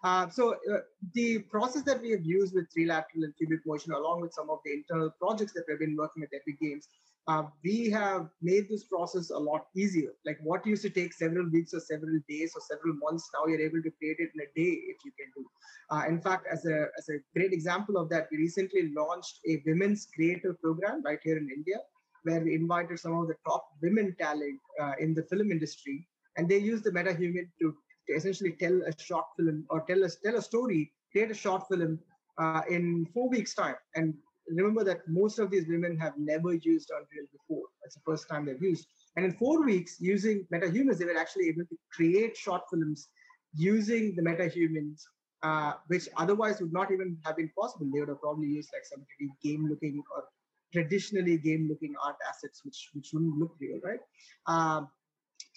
Uh, 0.02 0.28
so 0.30 0.54
uh, 0.72 0.78
the 1.14 1.40
process 1.50 1.82
that 1.82 2.00
we 2.00 2.10
have 2.10 2.24
used 2.24 2.54
with 2.54 2.66
3Lateral 2.76 3.24
and 3.24 3.36
cubic 3.36 3.60
motion, 3.66 3.92
along 3.92 4.22
with 4.22 4.32
some 4.32 4.48
of 4.48 4.58
the 4.64 4.72
internal 4.72 5.10
projects 5.20 5.52
that 5.52 5.64
we've 5.68 5.78
been 5.78 5.96
working 5.96 6.22
with 6.22 6.30
Epic 6.34 6.58
Games, 6.60 6.88
uh, 7.28 7.44
we 7.62 7.90
have 7.90 8.28
made 8.40 8.68
this 8.68 8.84
process 8.84 9.30
a 9.30 9.38
lot 9.38 9.66
easier. 9.76 10.10
Like 10.24 10.38
what 10.42 10.66
used 10.66 10.82
to 10.82 10.90
take 10.90 11.12
several 11.12 11.48
weeks 11.50 11.74
or 11.74 11.80
several 11.80 12.18
days 12.28 12.52
or 12.56 12.62
several 12.62 12.94
months, 12.94 13.28
now 13.34 13.46
you're 13.46 13.60
able 13.60 13.82
to 13.82 13.90
create 13.98 14.16
it 14.18 14.30
in 14.34 14.40
a 14.40 14.50
day 14.56 14.72
if 14.92 14.96
you 15.04 15.12
can 15.18 15.30
do. 15.36 15.44
Uh, 15.90 16.04
in 16.08 16.20
fact, 16.20 16.46
as 16.50 16.64
a, 16.64 16.86
as 16.98 17.08
a 17.10 17.18
great 17.36 17.52
example 17.52 17.98
of 17.98 18.08
that, 18.08 18.28
we 18.32 18.38
recently 18.38 18.92
launched 18.96 19.38
a 19.46 19.62
women's 19.66 20.08
creator 20.14 20.56
program 20.62 21.02
right 21.04 21.20
here 21.22 21.36
in 21.36 21.48
India, 21.54 21.76
where 22.24 22.40
we 22.40 22.54
invited 22.54 22.98
some 22.98 23.18
of 23.18 23.28
the 23.28 23.36
top 23.46 23.64
women 23.82 24.16
talent 24.18 24.60
uh, 24.80 24.92
in 24.98 25.14
the 25.14 25.22
film 25.24 25.50
industry, 25.50 26.08
and 26.36 26.48
they 26.48 26.58
used 26.58 26.84
the 26.84 26.90
MetaHuman 26.90 27.48
to, 27.60 27.66
to 27.70 27.74
essentially 28.16 28.52
tell 28.52 28.80
a 28.86 28.92
short 29.00 29.26
film 29.36 29.64
or 29.70 29.82
tell 29.82 30.04
us 30.04 30.16
tell 30.24 30.36
a 30.36 30.42
story, 30.42 30.92
create 31.12 31.30
a 31.30 31.34
short 31.34 31.66
film 31.68 31.98
uh, 32.38 32.62
in 32.68 33.06
four 33.12 33.28
weeks' 33.28 33.54
time. 33.54 33.76
And 33.94 34.14
remember 34.48 34.84
that 34.84 35.06
most 35.08 35.38
of 35.38 35.50
these 35.50 35.66
women 35.68 35.98
have 35.98 36.14
never 36.18 36.54
used 36.54 36.90
Unreal 36.90 37.26
before. 37.32 37.64
That's 37.82 37.94
the 37.94 38.02
first 38.04 38.28
time 38.28 38.44
they've 38.44 38.62
used. 38.62 38.86
And 39.16 39.24
in 39.24 39.32
four 39.32 39.64
weeks, 39.64 39.96
using 40.00 40.46
MetaHumans, 40.52 40.98
they 40.98 41.04
were 41.04 41.16
actually 41.16 41.48
able 41.48 41.64
to 41.66 41.76
create 41.92 42.36
short 42.36 42.62
films 42.70 43.08
using 43.54 44.14
the 44.14 44.22
MetaHumans, 44.22 45.02
uh, 45.42 45.72
which 45.88 46.08
otherwise 46.16 46.60
would 46.60 46.72
not 46.72 46.90
even 46.92 47.18
have 47.24 47.36
been 47.36 47.50
possible. 47.58 47.86
They 47.92 48.00
would 48.00 48.08
have 48.08 48.20
probably 48.20 48.48
used 48.48 48.70
like 48.72 48.84
some 48.84 49.04
pretty 49.16 49.32
game-looking 49.42 50.02
or 50.14 50.24
traditionally 50.72 51.36
game-looking 51.36 51.94
art 52.04 52.16
assets, 52.28 52.64
which 52.64 52.90
which 52.92 53.10
wouldn't 53.12 53.36
look 53.38 53.56
real, 53.60 53.80
right? 53.82 54.00
Um, 54.46 54.88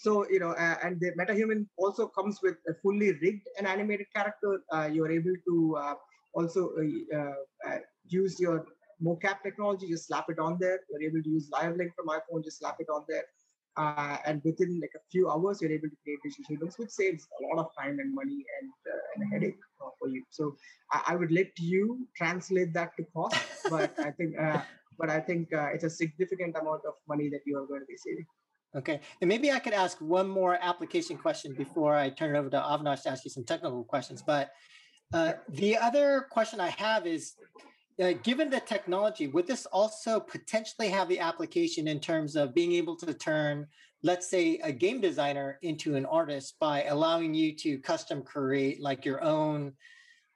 so 0.04 0.28
you 0.30 0.40
know, 0.40 0.52
uh, 0.52 0.78
and 0.84 1.00
the 1.00 1.12
MetaHuman 1.20 1.66
also 1.78 2.08
comes 2.08 2.40
with 2.44 2.58
a 2.68 2.74
fully 2.82 3.14
rigged 3.22 3.48
and 3.58 3.66
animated 3.66 4.08
character. 4.14 4.62
Uh, 4.74 4.90
you 4.92 5.06
are 5.06 5.12
able 5.12 5.36
to 5.48 5.78
uh, 5.80 5.94
also 6.34 6.72
uh, 7.16 7.70
uh, 7.70 7.78
use 8.06 8.38
your 8.38 8.66
mocap 9.02 9.42
technology, 9.44 9.88
just 9.88 10.08
slap 10.08 10.26
it 10.28 10.40
on 10.40 10.58
there. 10.60 10.82
You're 10.90 11.10
able 11.10 11.24
to 11.24 11.30
use 11.30 11.50
live 11.54 11.78
link 11.78 11.94
from 11.96 12.08
iPhone, 12.08 12.44
just 12.44 12.60
slap 12.60 12.76
it 12.80 12.88
on 12.94 13.06
there. 13.08 13.24
Uh, 13.78 14.18
and 14.26 14.42
within 14.44 14.82
like 14.82 14.92
a 14.94 15.04
few 15.10 15.30
hours, 15.30 15.62
you're 15.62 15.72
able 15.72 15.90
to 15.90 15.96
create 16.04 16.20
digital 16.22 16.46
humans, 16.50 16.76
which 16.78 16.90
saves 16.90 17.26
a 17.40 17.56
lot 17.56 17.66
of 17.66 17.72
time 17.80 17.98
and 18.00 18.14
money 18.14 18.44
and, 18.60 18.72
uh, 18.92 19.16
and 19.16 19.24
a 19.24 19.28
headache 19.34 19.58
uh, 19.82 19.90
for 19.98 20.10
you. 20.10 20.22
So 20.30 20.58
I, 20.92 21.14
I, 21.14 21.16
would 21.16 21.32
let 21.32 21.48
you 21.58 22.08
translate 22.16 22.74
that 22.74 22.92
to 22.98 23.06
cost, 23.16 23.42
but 23.72 23.98
I 24.00 24.12
think 24.12 24.38
uh, 24.38 24.62
but 25.00 25.10
I 25.10 25.20
think 25.20 25.52
uh, 25.54 25.70
it's 25.74 25.86
a 25.86 25.90
significant 25.90 26.56
amount 26.56 26.82
of 26.86 26.94
money 27.08 27.30
that 27.30 27.42
you 27.48 27.58
are 27.58 27.66
going 27.66 27.80
to 27.80 27.88
be 27.88 27.98
saving. 27.98 28.28
Okay, 28.76 29.00
and 29.22 29.28
maybe 29.28 29.52
I 29.52 29.60
could 29.60 29.74
ask 29.74 30.00
one 30.02 30.28
more 30.28 30.58
application 30.60 31.16
question 31.16 31.54
before 31.54 31.96
I 31.96 32.10
turn 32.10 32.36
it 32.36 32.40
over 32.40 32.50
to 32.50 32.58
Avinash 32.58 33.04
to 33.04 33.10
ask 33.10 33.24
you 33.24 33.30
some 33.30 33.44
technical 33.44 33.84
questions. 33.84 34.24
But 34.26 34.52
uh, 35.14 35.34
the 35.50 35.78
other 35.78 36.26
question 36.32 36.60
I 36.60 36.70
have 36.70 37.06
is 37.06 37.36
uh, 38.02 38.14
given 38.24 38.50
the 38.50 38.60
technology, 38.60 39.28
would 39.28 39.46
this 39.46 39.68
also 39.68 40.20
potentially 40.20 40.88
have 40.90 41.08
the 41.08 41.20
application 41.20 41.88
in 41.88 42.00
terms 42.00 42.36
of 42.36 42.56
being 42.56 42.72
able 42.72 42.96
to 42.96 43.14
turn, 43.14 43.68
let's 44.02 44.28
say, 44.28 44.60
a 44.64 44.72
game 44.72 45.00
designer 45.00 45.60
into 45.62 45.96
an 45.96 46.06
artist 46.08 46.56
by 46.60 46.84
allowing 46.86 47.36
you 47.36 47.56
to 47.58 47.78
custom 47.78 48.24
create 48.24 48.82
like 48.82 49.06
your 49.06 49.24
own, 49.24 49.74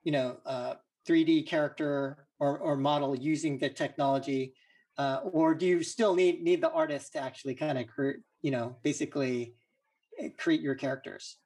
you 0.03 0.11
know, 0.11 0.37
uh, 0.45 0.75
3D 1.07 1.47
character 1.47 2.27
or, 2.39 2.59
or 2.59 2.77
model 2.77 3.15
using 3.15 3.57
the 3.57 3.69
technology? 3.69 4.53
Uh, 4.97 5.19
or 5.31 5.53
do 5.53 5.65
you 5.65 5.83
still 5.83 6.15
need 6.15 6.41
need 6.41 6.61
the 6.61 6.71
artist 6.71 7.13
to 7.13 7.19
actually 7.19 7.53
kind 7.53 7.77
of 7.77 7.87
create, 7.87 8.17
you 8.41 8.51
know, 8.51 8.75
basically 8.83 9.53
eh, 10.19 10.29
create 10.37 10.61
your 10.61 10.75
characters? 10.75 11.37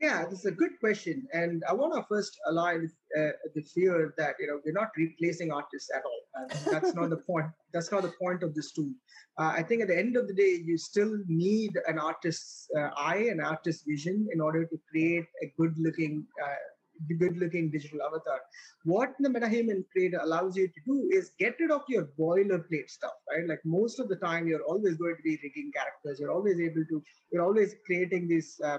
Yeah, 0.00 0.24
this 0.28 0.40
is 0.40 0.46
a 0.46 0.50
good 0.50 0.72
question, 0.80 1.26
and 1.32 1.62
I 1.68 1.72
want 1.72 1.94
to 1.94 2.02
first 2.08 2.36
align 2.48 2.90
uh, 3.16 3.30
the 3.54 3.62
fear 3.62 4.12
that 4.18 4.34
you 4.40 4.48
know 4.48 4.60
we're 4.64 4.72
not 4.72 4.88
replacing 4.96 5.52
artists 5.52 5.90
at 5.94 6.02
all. 6.04 6.20
Uh, 6.36 6.54
that's 6.72 6.94
not 6.94 7.10
the 7.10 7.18
point. 7.18 7.46
That's 7.72 7.92
not 7.92 8.02
the 8.02 8.12
point 8.20 8.42
of 8.42 8.54
this 8.54 8.72
tool. 8.72 8.92
Uh, 9.38 9.52
I 9.56 9.62
think 9.62 9.82
at 9.82 9.88
the 9.88 9.98
end 9.98 10.16
of 10.16 10.26
the 10.26 10.34
day, 10.34 10.60
you 10.64 10.76
still 10.76 11.16
need 11.28 11.78
an 11.86 11.98
artist's 11.98 12.68
uh, 12.76 12.90
eye, 12.96 13.28
an 13.30 13.40
artist's 13.40 13.84
vision, 13.86 14.26
in 14.32 14.40
order 14.40 14.64
to 14.64 14.76
create 14.90 15.26
a 15.42 15.52
good-looking, 15.56 16.26
uh, 17.00 17.14
good-looking 17.18 17.70
digital 17.70 18.02
avatar. 18.02 18.40
What 18.84 19.14
the 19.18 19.28
MetaHuman 19.28 19.84
Creator 19.92 20.20
allows 20.22 20.56
you 20.56 20.68
to 20.68 20.80
do 20.86 21.08
is 21.12 21.32
get 21.38 21.56
rid 21.60 21.70
of 21.70 21.82
your 21.88 22.08
boilerplate 22.18 22.88
stuff, 22.88 23.14
right? 23.30 23.46
Like 23.46 23.60
most 23.64 24.00
of 24.00 24.08
the 24.08 24.16
time, 24.16 24.46
you're 24.46 24.64
always 24.64 24.96
going 24.96 25.16
to 25.16 25.22
be 25.22 25.38
rigging 25.42 25.72
characters. 25.74 26.20
You're 26.20 26.32
always 26.32 26.60
able 26.60 26.84
to. 26.88 27.02
You're 27.32 27.44
always 27.44 27.74
creating 27.86 28.28
these 28.28 28.60
uh, 28.64 28.78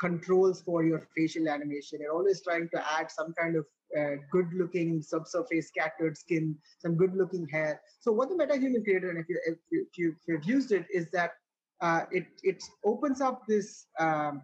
controls 0.00 0.62
for 0.62 0.84
your 0.84 1.08
facial 1.16 1.48
animation. 1.48 2.00
You're 2.00 2.14
always 2.14 2.42
trying 2.42 2.68
to 2.74 2.82
add 2.98 3.10
some 3.10 3.32
kind 3.40 3.56
of 3.56 3.64
uh, 3.98 4.16
good 4.30 4.48
looking 4.54 5.02
subsurface 5.02 5.68
scattered 5.68 6.16
skin, 6.16 6.56
some 6.78 6.96
good 6.96 7.14
looking 7.14 7.46
hair. 7.48 7.80
So 8.00 8.10
what 8.12 8.28
the 8.28 8.34
MetaHuman 8.34 8.84
creator, 8.84 9.10
and 9.10 9.18
if, 9.18 9.28
you, 9.28 9.40
if, 9.46 9.58
you, 9.70 9.86
if, 9.92 10.16
you, 10.28 10.36
have 10.36 10.44
used 10.44 10.72
it, 10.72 10.86
is 10.92 11.10
that 11.12 11.32
uh, 11.80 12.02
it, 12.10 12.26
it 12.42 12.62
opens 12.84 13.20
up 13.20 13.42
this 13.46 13.86
um, 13.98 14.42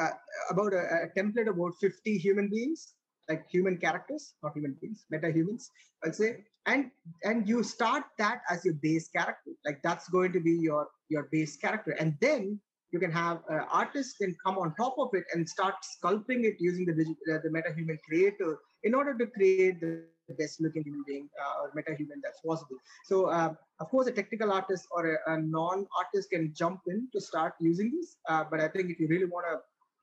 uh, 0.00 0.10
about 0.50 0.72
a, 0.72 1.04
a, 1.04 1.08
template 1.18 1.48
about 1.48 1.72
50 1.80 2.18
human 2.18 2.48
beings, 2.48 2.94
like 3.28 3.44
human 3.48 3.76
characters, 3.76 4.34
not 4.42 4.54
human 4.54 4.76
beings, 4.80 5.04
meta 5.10 5.30
humans, 5.30 5.70
I'll 6.04 6.12
say. 6.12 6.44
And 6.66 6.90
and 7.24 7.48
you 7.48 7.62
start 7.62 8.04
that 8.18 8.40
as 8.50 8.64
your 8.64 8.74
base 8.74 9.08
character. 9.08 9.52
Like 9.64 9.80
that's 9.82 10.08
going 10.08 10.32
to 10.32 10.40
be 10.40 10.52
your 10.52 10.88
your 11.08 11.28
base 11.32 11.56
character. 11.56 11.92
And 11.92 12.16
then 12.20 12.60
you 12.92 12.98
can 12.98 13.12
have 13.12 13.38
uh, 13.50 13.64
artists 13.70 14.16
can 14.18 14.36
come 14.44 14.58
on 14.58 14.74
top 14.74 14.96
of 14.98 15.10
it 15.12 15.24
and 15.32 15.48
start 15.48 15.74
sculpting 15.94 16.44
it 16.44 16.56
using 16.58 16.84
the 16.86 16.94
uh, 17.34 17.38
the 17.42 17.50
meta 17.50 17.72
human 17.76 17.98
creator 18.06 18.58
in 18.82 18.94
order 18.94 19.16
to 19.16 19.26
create 19.26 19.80
the 19.80 20.34
best 20.38 20.60
looking 20.60 20.82
human 20.82 21.04
being 21.06 21.28
uh, 21.42 21.62
or 21.62 21.72
metahuman 21.76 22.20
that's 22.22 22.40
possible. 22.40 22.76
So 23.04 23.26
uh, 23.26 23.54
of 23.80 23.88
course, 23.88 24.06
a 24.06 24.12
technical 24.12 24.52
artist 24.52 24.86
or 24.90 25.14
a, 25.14 25.34
a, 25.34 25.40
non-artist 25.40 26.30
can 26.30 26.52
jump 26.54 26.80
in 26.86 27.08
to 27.12 27.20
start 27.20 27.54
using 27.60 27.90
this. 27.96 28.16
Uh, 28.28 28.44
but 28.50 28.60
I 28.60 28.68
think 28.68 28.90
if 28.90 29.00
you 29.00 29.08
really 29.08 29.24
want 29.24 29.46
to 29.50 29.58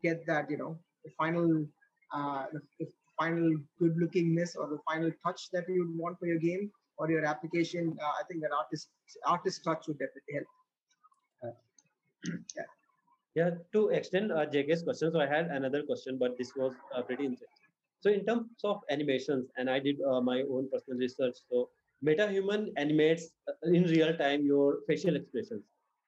get 0.08 0.26
that, 0.28 0.50
you 0.50 0.58
know, 0.58 0.78
the 1.06 1.12
final 1.22 1.66
uh, 2.14 2.46
the 2.80 2.88
final 3.20 3.56
good 3.80 3.96
lookingness 4.02 4.56
or 4.58 4.68
the 4.74 4.80
final 4.90 5.12
touch 5.26 5.50
that 5.54 5.66
you 5.68 5.80
would 5.86 5.98
want 6.04 6.20
for 6.20 6.28
your 6.28 6.40
game 6.40 6.72
or 6.98 7.10
your 7.10 7.26
application, 7.26 7.98
I 8.02 8.24
think 8.28 8.42
that 8.42 8.52
artist 8.58 8.90
artist 9.26 9.64
touch 9.64 9.88
would 9.88 10.00
definitely 10.00 10.34
help. 10.38 11.56
yeah. 12.56 12.64
Yeah, 13.36 13.52
to 13.74 13.90
extend 13.90 14.32
uh, 14.32 14.48
JK's 14.48 14.82
question, 14.82 15.12
so 15.12 15.20
I 15.20 15.28
had 15.28 15.46
another 15.48 15.84
question, 15.84 16.18
but 16.18 16.38
this 16.40 16.54
was 16.56 16.74
uh, 16.96 17.04
pretty 17.04 17.26
interesting. 17.26 17.70
So 18.00 18.10
in 18.10 18.26
terms 18.26 18.48
of 18.64 18.82
animations, 18.90 19.50
and 19.58 19.70
I 19.70 19.80
did 19.80 19.98
uh, 20.02 20.22
my 20.22 20.42
own 20.52 20.70
personal 20.72 20.98
research. 20.98 21.36
So 21.52 21.70
MetaHuman 22.04 22.72
animates 22.78 23.30
uh, 23.48 23.54
in 23.72 23.84
real 23.84 24.16
time 24.18 24.44
your 24.44 24.80
facial 24.88 25.16
expressions. 25.16 25.62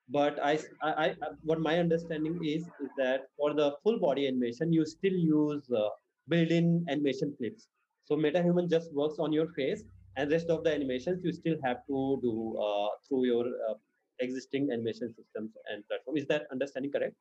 But 0.10 0.40
I, 0.44 0.58
I, 0.82 0.92
I, 0.92 1.16
what 1.44 1.60
my 1.62 1.78
understanding 1.78 2.40
is 2.44 2.66
that 3.02 3.28
for 3.38 3.54
the 3.54 3.68
full 3.84 4.00
body 4.00 4.28
animation, 4.28 4.72
you 4.72 4.86
still 4.86 5.18
use 5.34 5.70
uh, 5.76 5.90
built-in 6.28 6.86
animation 6.90 7.34
clips. 7.38 7.68
So 8.06 8.16
MetaHuman 8.16 8.70
just 8.70 8.94
works 8.94 9.20
on 9.20 9.34
your 9.34 9.48
face, 9.60 9.84
and 10.18 10.32
rest 10.32 10.50
of 10.50 10.64
the 10.64 10.74
animations 10.74 11.24
you 11.24 11.32
still 11.32 11.58
have 11.64 11.86
to 11.88 12.20
do 12.22 12.34
uh, 12.68 12.90
through 13.08 13.26
your 13.26 13.46
existing 14.20 14.70
animation 14.72 15.14
systems 15.16 15.52
and 15.72 15.88
platform. 15.88 16.18
Is 16.18 16.28
that 16.28 16.48
understanding 16.52 16.92
correct? 16.92 17.16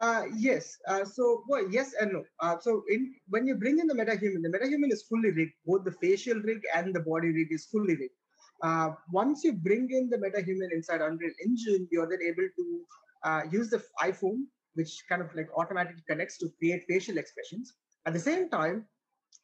Uh, 0.00 0.24
yes. 0.34 0.78
Uh, 0.88 1.04
so, 1.04 1.44
well, 1.46 1.66
yes 1.70 1.92
and 2.00 2.12
no. 2.12 2.22
Uh, 2.40 2.56
so, 2.58 2.82
in 2.88 3.14
when 3.28 3.46
you 3.46 3.54
bring 3.56 3.78
in 3.78 3.86
the 3.86 3.94
MetaHuman, 3.94 4.42
the 4.42 4.48
MetaHuman 4.48 4.90
is 4.90 5.02
fully 5.02 5.30
rigged. 5.30 5.52
Both 5.66 5.84
the 5.84 5.92
facial 5.92 6.40
rig 6.40 6.62
and 6.74 6.94
the 6.94 7.00
body 7.00 7.28
rig 7.28 7.48
is 7.50 7.66
fully 7.66 7.96
rigged. 7.96 8.14
Uh, 8.62 8.90
once 9.12 9.44
you 9.44 9.52
bring 9.52 9.88
in 9.90 10.08
the 10.08 10.16
MetaHuman 10.16 10.72
inside 10.72 11.02
Unreal 11.02 11.32
Engine, 11.44 11.86
you're 11.90 12.08
then 12.08 12.22
able 12.22 12.48
to 12.56 12.80
uh, 13.24 13.42
use 13.50 13.68
the 13.68 13.82
iPhone, 14.02 14.44
which 14.74 15.04
kind 15.08 15.22
of 15.22 15.34
like 15.34 15.48
automatically 15.56 16.02
connects 16.08 16.38
to 16.38 16.48
create 16.58 16.84
facial 16.88 17.18
expressions. 17.18 17.74
At 18.06 18.12
the 18.12 18.20
same 18.20 18.48
time, 18.48 18.86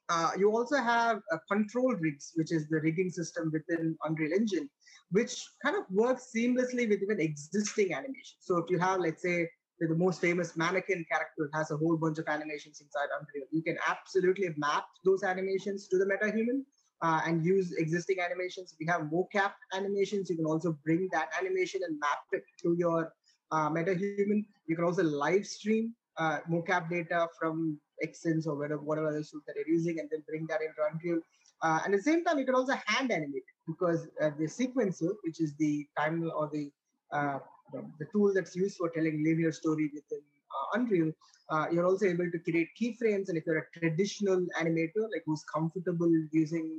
uh, 0.08 0.30
you 0.38 0.50
also 0.50 0.76
have 0.76 1.20
a 1.32 1.38
control 1.50 1.94
rigs, 1.96 2.32
which 2.36 2.52
is 2.52 2.68
the 2.68 2.80
rigging 2.80 3.10
system 3.10 3.50
within 3.52 3.96
Unreal 4.04 4.32
Engine, 4.32 4.68
which 5.10 5.44
kind 5.64 5.76
of 5.76 5.84
works 5.90 6.30
seamlessly 6.34 6.88
with 6.88 7.02
even 7.02 7.20
existing 7.20 7.92
animations. 7.92 8.36
So 8.40 8.58
if 8.58 8.70
you 8.70 8.78
have, 8.78 9.00
let's 9.00 9.22
say, 9.22 9.48
the 9.78 9.94
most 9.94 10.20
famous 10.20 10.56
mannequin 10.56 11.04
character 11.10 11.50
has 11.52 11.70
a 11.70 11.76
whole 11.76 11.96
bunch 11.96 12.18
of 12.18 12.26
animations 12.28 12.80
inside 12.80 13.08
Unreal, 13.12 13.46
you 13.50 13.62
can 13.62 13.76
absolutely 13.86 14.48
map 14.56 14.84
those 15.04 15.22
animations 15.22 15.88
to 15.88 15.98
the 15.98 16.06
MetaHuman 16.06 16.62
uh, 17.02 17.20
and 17.26 17.44
use 17.44 17.72
existing 17.76 18.18
animations. 18.20 18.72
If 18.72 18.80
you 18.80 18.90
have 18.90 19.02
mocap 19.02 19.52
animations, 19.74 20.30
you 20.30 20.36
can 20.36 20.46
also 20.46 20.78
bring 20.84 21.08
that 21.12 21.28
animation 21.38 21.82
and 21.86 21.98
map 21.98 22.18
it 22.32 22.44
to 22.62 22.74
your 22.78 23.12
uh, 23.50 23.70
MetaHuman. 23.70 24.44
You 24.66 24.76
can 24.76 24.84
also 24.84 25.02
live 25.02 25.46
stream 25.46 25.94
uh, 26.18 26.38
mocap 26.50 26.88
data 26.90 27.28
from 27.38 27.78
Xsens 28.04 28.46
or 28.46 28.56
whatever, 28.56 28.82
whatever 28.82 29.08
other 29.08 29.22
suit 29.22 29.42
that 29.46 29.54
you're 29.56 29.68
using 29.68 29.98
and 29.98 30.08
then 30.10 30.22
bring 30.28 30.46
that 30.48 30.60
into 30.60 30.80
Unreal. 30.92 31.20
Uh, 31.62 31.80
and 31.84 31.94
at 31.94 31.98
the 31.98 32.02
same 32.02 32.24
time, 32.24 32.38
you 32.38 32.44
can 32.44 32.54
also 32.54 32.74
hand 32.86 33.10
animate 33.10 33.44
because 33.66 34.06
uh, 34.22 34.30
the 34.38 34.44
sequencer, 34.44 35.12
which 35.24 35.40
is 35.40 35.54
the 35.58 35.86
time 35.98 36.30
or 36.36 36.50
the, 36.52 36.70
uh, 37.12 37.38
the, 37.72 38.06
tool 38.12 38.32
that's 38.34 38.54
used 38.54 38.76
for 38.76 38.90
telling 38.90 39.24
linear 39.24 39.52
story 39.52 39.90
within 39.94 40.20
uh, 40.20 40.78
Unreal, 40.78 41.12
uh, 41.48 41.66
you're 41.72 41.86
also 41.86 42.06
able 42.06 42.30
to 42.30 42.38
create 42.38 42.68
keyframes. 42.80 43.28
And 43.28 43.38
if 43.38 43.44
you're 43.46 43.58
a 43.58 43.78
traditional 43.78 44.44
animator, 44.60 45.04
like 45.12 45.22
who's 45.24 45.44
comfortable 45.52 46.10
using 46.32 46.78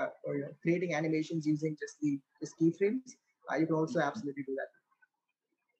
uh, 0.00 0.06
or 0.24 0.36
you 0.36 0.42
know, 0.42 0.48
creating 0.62 0.94
animations 0.94 1.46
using 1.46 1.76
just 1.78 1.96
the 2.00 2.18
just 2.40 2.54
keyframes, 2.58 3.16
you 3.58 3.66
can 3.66 3.74
also 3.74 4.00
absolutely 4.00 4.44
do 4.44 4.54
that. 4.54 4.77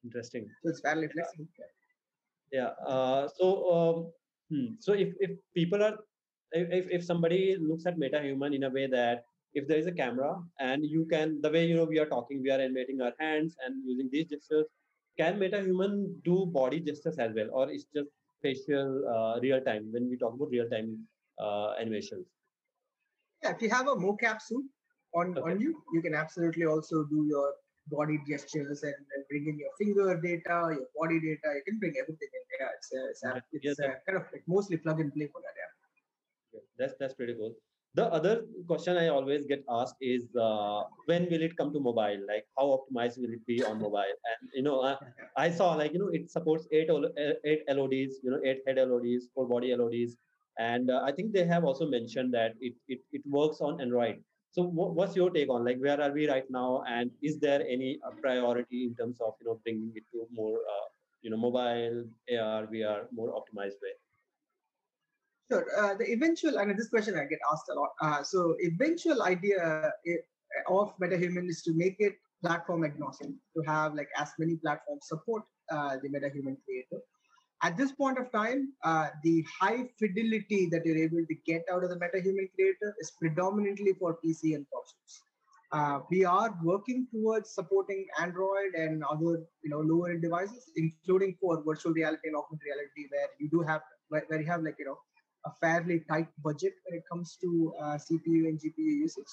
Interesting. 0.03 0.49
So 0.63 0.69
it's 0.69 0.81
fairly 0.81 1.07
flexible. 1.07 1.47
Yeah. 2.51 2.71
so 3.37 3.71
um, 3.71 4.11
Hmm. 4.49 4.73
So 4.79 4.93
if, 4.93 5.13
if 5.19 5.31
people 5.53 5.83
are 5.83 5.97
if, 6.51 6.87
if 6.89 7.03
somebody 7.03 7.55
looks 7.59 7.85
at 7.85 7.97
MetaHuman 7.97 8.55
in 8.55 8.63
a 8.63 8.69
way 8.69 8.87
that 8.87 9.23
if 9.53 9.67
there 9.67 9.77
is 9.77 9.87
a 9.87 9.91
camera 9.91 10.41
and 10.59 10.83
you 10.83 11.05
can 11.05 11.39
the 11.41 11.49
way 11.49 11.65
you 11.65 11.75
know 11.75 11.85
we 11.85 11.99
are 11.99 12.07
talking, 12.07 12.41
we 12.41 12.49
are 12.49 12.59
animating 12.59 13.01
our 13.01 13.13
hands 13.19 13.55
and 13.65 13.83
using 13.85 14.09
these 14.11 14.25
gestures, 14.25 14.65
can 15.17 15.39
MetaHuman 15.39 16.23
do 16.23 16.47
body 16.47 16.79
gestures 16.79 17.19
as 17.19 17.33
well, 17.35 17.49
or 17.51 17.69
it's 17.69 17.85
just 17.95 18.09
facial 18.41 19.03
uh, 19.07 19.39
real 19.39 19.61
time 19.61 19.89
when 19.91 20.09
we 20.09 20.17
talk 20.17 20.33
about 20.33 20.49
real 20.49 20.67
time 20.69 20.97
uh, 21.39 21.73
animations? 21.79 22.25
Yeah, 23.43 23.51
if 23.51 23.61
you 23.61 23.69
have 23.69 23.87
a 23.87 23.95
mocap 23.95 24.41
suit 24.41 24.65
on 25.13 25.37
okay. 25.37 25.51
on 25.51 25.61
you, 25.61 25.83
you 25.93 26.01
can 26.01 26.15
absolutely 26.15 26.65
also 26.65 27.03
do 27.03 27.27
your 27.29 27.53
body 27.87 28.19
gestures 28.27 28.83
and, 28.83 28.95
and 29.15 29.25
bring 29.29 29.47
in 29.47 29.57
your 29.57 29.71
finger 29.77 30.19
data, 30.21 30.75
your 30.75 30.87
body 30.95 31.19
data. 31.19 31.55
You 31.55 31.63
can 31.65 31.79
bring 31.79 31.93
everything 32.01 32.29
in. 32.33 32.43
Yeah, 32.59 32.67
it's, 32.75 32.89
uh, 32.93 33.09
it's, 33.09 33.23
uh, 33.23 33.39
it's 33.53 33.79
uh, 33.79 33.95
kind 34.05 34.17
of 34.17 34.25
like 34.31 34.43
mostly 34.47 34.77
plug 34.77 34.99
and 34.99 35.13
play 35.13 35.27
for 35.27 35.41
that. 35.41 35.55
Yeah. 35.57 36.59
yeah. 36.59 36.59
That's 36.77 36.93
that's 36.99 37.13
pretty 37.13 37.35
cool. 37.35 37.55
The 37.95 38.05
other 38.13 38.45
question 38.67 38.97
I 38.97 39.07
always 39.07 39.47
get 39.47 39.63
asked 39.67 39.95
is 39.99 40.35
uh, 40.35 40.83
when 41.05 41.27
will 41.31 41.41
it 41.41 41.57
come 41.57 41.73
to 41.73 41.79
mobile? 41.79 42.19
Like 42.27 42.45
how 42.57 42.65
optimized 42.77 43.17
will 43.17 43.33
it 43.33 43.45
be 43.47 43.63
on 43.63 43.81
mobile? 43.81 44.13
And 44.29 44.49
you 44.53 44.61
know, 44.61 44.81
uh, 44.81 44.97
I 45.35 45.49
saw 45.49 45.73
like 45.73 45.93
you 45.93 45.99
know 45.99 46.09
it 46.09 46.29
supports 46.29 46.67
eight 46.71 46.89
eight 47.45 47.63
LODs, 47.67 48.21
you 48.23 48.31
know, 48.31 48.39
eight 48.45 48.61
head 48.67 48.77
LODs, 48.77 49.29
four 49.33 49.47
body 49.47 49.75
LODs, 49.75 50.17
and 50.59 50.91
uh, 50.91 51.01
I 51.03 51.11
think 51.11 51.33
they 51.33 51.45
have 51.45 51.63
also 51.63 51.87
mentioned 51.87 52.33
that 52.35 52.53
it 52.61 52.73
it, 52.87 52.99
it 53.11 53.21
works 53.25 53.59
on 53.59 53.81
Android. 53.81 54.21
So 54.51 54.63
what's 54.63 55.15
your 55.15 55.29
take 55.29 55.49
on 55.49 55.63
like 55.63 55.77
where 55.77 56.01
are 56.01 56.11
we 56.11 56.27
right 56.27 56.49
now, 56.49 56.83
and 56.87 57.11
is 57.21 57.39
there 57.39 57.61
any 57.61 57.99
uh, 58.05 58.11
priority 58.19 58.85
in 58.85 58.95
terms 58.95 59.21
of 59.21 59.33
you 59.39 59.47
know 59.47 59.59
bringing 59.63 59.91
it 59.95 60.03
to 60.11 60.25
more 60.33 60.57
uh, 60.57 60.87
you 61.21 61.29
know 61.29 61.37
mobile 61.37 62.05
AR 62.33 62.65
VR 62.65 63.05
more 63.13 63.29
optimized 63.29 63.77
way? 63.85 63.93
Sure. 65.51 65.65
Uh, 65.77 65.93
the 65.95 66.11
eventual, 66.11 66.57
and 66.57 66.77
this 66.77 66.89
question 66.89 67.15
I 67.15 67.25
get 67.25 67.39
asked 67.51 67.69
a 67.69 67.73
lot. 67.73 67.89
Uh, 68.01 68.23
so 68.23 68.55
eventual 68.61 69.23
idea 69.23 69.91
eh, 70.07 70.21
of 70.67 70.93
MetaHuman 70.97 71.49
is 71.49 71.61
to 71.63 71.73
make 71.73 71.95
it 71.99 72.13
platform 72.43 72.85
agnostic, 72.85 73.29
to 73.55 73.61
have 73.67 73.93
like 73.93 74.09
as 74.17 74.29
many 74.39 74.55
platforms 74.57 75.05
support 75.07 75.43
uh, 75.71 75.97
the 76.01 76.09
MetaHuman 76.09 76.57
creator 76.65 77.01
at 77.61 77.77
this 77.77 77.91
point 77.91 78.17
of 78.17 78.31
time, 78.31 78.73
uh, 78.83 79.07
the 79.23 79.45
high 79.59 79.89
fidelity 79.99 80.69
that 80.71 80.85
you're 80.85 80.97
able 80.97 81.25
to 81.25 81.35
get 81.45 81.63
out 81.71 81.83
of 81.83 81.89
the 81.89 81.97
MetaHuman 81.97 82.49
Creator 82.55 82.95
is 82.99 83.11
predominantly 83.19 83.93
for 83.93 84.17
PC 84.23 84.55
and 84.55 84.65
consoles. 84.71 85.23
Uh, 85.71 85.99
we 86.09 86.25
are 86.25 86.57
working 86.63 87.05
towards 87.11 87.53
supporting 87.53 88.05
Android 88.19 88.73
and 88.75 89.03
other, 89.03 89.43
you 89.63 89.69
know, 89.69 89.79
lower 89.79 90.09
end 90.09 90.21
devices, 90.21 90.71
including 90.77 91.35
for 91.39 91.61
virtual 91.63 91.93
reality 91.93 92.27
and 92.27 92.35
augmented 92.35 92.65
reality, 92.65 93.07
where 93.11 93.27
you 93.39 93.49
do 93.49 93.61
have, 93.61 93.81
where, 94.07 94.23
where 94.27 94.41
you 94.41 94.47
have 94.47 94.63
like, 94.63 94.75
you 94.79 94.85
know, 94.85 94.97
a 95.45 95.51
fairly 95.61 96.03
tight 96.09 96.27
budget 96.43 96.73
when 96.85 96.97
it 96.97 97.03
comes 97.11 97.37
to 97.41 97.73
uh, 97.79 97.97
CPU 97.97 98.47
and 98.47 98.59
GPU 98.59 98.77
usage. 98.77 99.25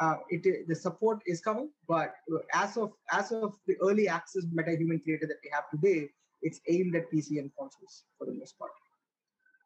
Uh, 0.00 0.16
it 0.28 0.68
the 0.68 0.74
support 0.74 1.20
is 1.24 1.40
coming, 1.40 1.70
but 1.88 2.12
as 2.52 2.76
of 2.76 2.92
as 3.12 3.32
of 3.32 3.54
the 3.66 3.76
early 3.80 4.08
access 4.08 4.44
MetaHuman 4.44 5.02
Creator 5.02 5.26
that 5.26 5.38
we 5.42 5.50
have 5.50 5.64
today, 5.70 6.10
it's 6.42 6.60
aimed 6.68 6.94
at 6.96 7.10
PC 7.10 7.38
and 7.38 7.50
consoles 7.58 8.04
for 8.18 8.26
the 8.26 8.34
most 8.34 8.58
part. 8.58 8.70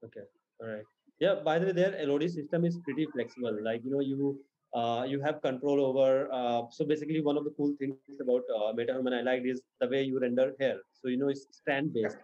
Okay, 0.05 0.27
all 0.61 0.69
right. 0.69 0.85
Yeah. 1.21 1.35
By 1.45 1.59
the 1.59 1.67
way, 1.67 1.73
their 1.73 2.07
LOD 2.07 2.31
system 2.31 2.65
is 2.65 2.79
pretty 2.85 3.07
flexible. 3.13 3.57
Like 3.63 3.85
you 3.85 3.91
know, 3.91 4.01
you 4.01 4.41
uh, 4.75 5.05
you 5.07 5.21
have 5.21 5.43
control 5.43 5.85
over. 5.85 6.29
Uh, 6.33 6.63
so 6.71 6.85
basically, 6.85 7.21
one 7.21 7.37
of 7.37 7.45
the 7.45 7.51
cool 7.51 7.75
things 7.79 7.97
about 8.21 8.43
uh, 8.55 8.73
MetaHuman 8.73 9.19
I 9.19 9.23
liked 9.23 9.47
is 9.47 9.61
the 9.81 9.89
way 9.89 10.03
you 10.03 10.21
render 10.21 10.55
hair. 10.59 10.77
So 10.93 11.09
you 11.09 11.19
know, 11.19 11.29
it's 11.29 11.47
strand 11.51 11.93
based, 11.93 12.17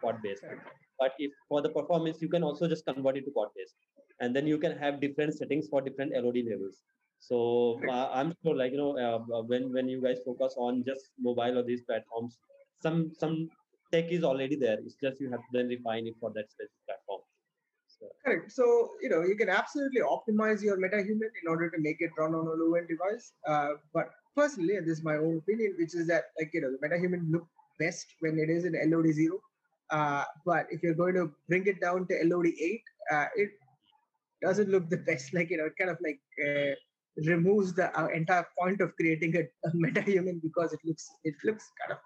quad 0.00 0.22
based. 0.22 0.44
But 0.98 1.12
if 1.18 1.32
for 1.48 1.60
the 1.60 1.68
performance, 1.68 2.22
you 2.22 2.28
can 2.28 2.42
also 2.42 2.68
just 2.68 2.86
convert 2.86 3.16
it 3.16 3.24
to 3.24 3.30
quad 3.30 3.48
based, 3.56 3.74
and 4.20 4.34
then 4.34 4.46
you 4.46 4.58
can 4.58 4.78
have 4.78 5.00
different 5.00 5.34
settings 5.34 5.68
for 5.68 5.80
different 5.80 6.12
LOD 6.14 6.44
levels. 6.48 6.82
So 7.18 7.80
uh, 7.88 8.08
I'm 8.12 8.34
sure, 8.42 8.56
like 8.56 8.72
you 8.72 8.78
know, 8.78 8.96
uh, 8.98 9.42
when 9.42 9.72
when 9.72 9.88
you 9.88 10.00
guys 10.02 10.18
focus 10.24 10.54
on 10.56 10.84
just 10.84 11.10
mobile 11.18 11.58
or 11.58 11.62
these 11.62 11.82
platforms, 11.82 12.38
some 12.80 13.12
some 13.18 13.48
tech 13.92 14.10
is 14.10 14.24
already 14.24 14.56
there. 14.56 14.78
It's 14.84 14.94
just 14.94 15.20
you 15.20 15.30
have 15.30 15.40
to 15.40 15.50
then 15.52 15.68
refine 15.68 16.06
it 16.06 16.14
for 16.20 16.30
that 16.30 16.50
specific 16.50 16.86
platform. 16.86 17.20
Correct. 18.24 18.50
So, 18.50 18.90
you 19.00 19.08
know, 19.08 19.22
you 19.22 19.36
can 19.36 19.48
absolutely 19.48 20.00
optimize 20.00 20.62
your 20.62 20.76
MetaHuman 20.76 21.30
in 21.42 21.48
order 21.48 21.70
to 21.70 21.78
make 21.78 21.96
it 22.00 22.10
run 22.18 22.34
on 22.34 22.46
a 22.46 22.50
low-end 22.50 22.88
device. 22.88 23.32
Uh, 23.46 23.74
but 23.94 24.10
personally, 24.36 24.76
and 24.76 24.86
this 24.86 24.98
is 24.98 25.04
my 25.04 25.16
own 25.16 25.38
opinion, 25.38 25.76
which 25.78 25.94
is 25.94 26.06
that, 26.08 26.24
like, 26.38 26.50
you 26.52 26.60
know, 26.60 26.70
the 26.72 26.86
MetaHuman 26.86 27.30
look 27.30 27.46
best 27.78 28.06
when 28.20 28.38
it 28.38 28.50
is 28.50 28.64
in 28.64 28.74
LOD 28.90 29.12
0. 29.12 29.38
Uh, 29.90 30.24
but 30.44 30.66
if 30.70 30.82
you're 30.82 30.94
going 30.94 31.14
to 31.14 31.30
bring 31.48 31.66
it 31.66 31.80
down 31.80 32.06
to 32.08 32.18
LOD 32.24 32.46
8, 32.46 32.82
uh, 33.12 33.26
it 33.36 33.50
doesn't 34.42 34.68
look 34.68 34.88
the 34.88 34.96
best. 34.96 35.32
Like, 35.34 35.50
you 35.50 35.58
know, 35.58 35.66
it 35.66 35.74
kind 35.78 35.90
of 35.90 35.98
like 36.02 36.20
uh, 36.44 36.74
removes 37.26 37.74
the 37.74 37.96
uh, 37.98 38.08
entire 38.08 38.46
point 38.58 38.80
of 38.80 38.96
creating 38.96 39.36
a, 39.36 39.68
a 39.68 39.70
MetaHuman 39.72 40.40
because 40.42 40.72
it 40.72 40.80
looks 40.84 41.10
it 41.24 41.34
looks 41.44 41.70
kind 41.80 41.92
of 41.92 41.98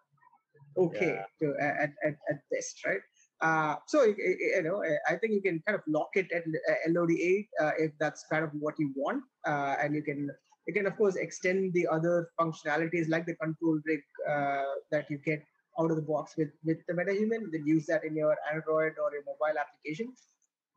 okay 0.76 1.18
yeah. 1.18 1.48
to, 1.48 1.54
at, 1.60 1.90
at, 2.04 2.14
at 2.30 2.38
best, 2.50 2.84
right? 2.86 3.00
Uh, 3.42 3.76
so 3.86 4.04
you 4.04 4.62
know, 4.62 4.82
I 5.08 5.16
think 5.16 5.34
you 5.34 5.42
can 5.42 5.62
kind 5.66 5.76
of 5.76 5.82
lock 5.86 6.08
it 6.14 6.26
at 6.32 6.44
LOD8 6.88 7.46
uh, 7.60 7.72
if 7.78 7.92
that's 8.00 8.24
kind 8.30 8.44
of 8.44 8.50
what 8.58 8.74
you 8.78 8.92
want, 8.96 9.22
uh, 9.46 9.76
and 9.82 9.94
you 9.94 10.02
can 10.02 10.30
you 10.66 10.72
can 10.72 10.86
of 10.86 10.96
course 10.96 11.16
extend 11.16 11.74
the 11.74 11.86
other 11.86 12.30
functionalities 12.40 13.08
like 13.08 13.26
the 13.26 13.34
control 13.36 13.78
rig 13.84 14.00
uh, 14.28 14.64
that 14.90 15.10
you 15.10 15.18
get 15.18 15.44
out 15.78 15.90
of 15.90 15.96
the 15.96 16.02
box 16.02 16.34
with 16.38 16.48
with 16.64 16.78
the 16.88 16.94
MetaHuman. 16.94 17.52
Then 17.52 17.66
use 17.66 17.84
that 17.86 18.04
in 18.04 18.16
your 18.16 18.36
Android 18.50 18.94
or 19.02 19.12
your 19.12 19.24
mobile 19.26 19.58
application. 19.58 20.14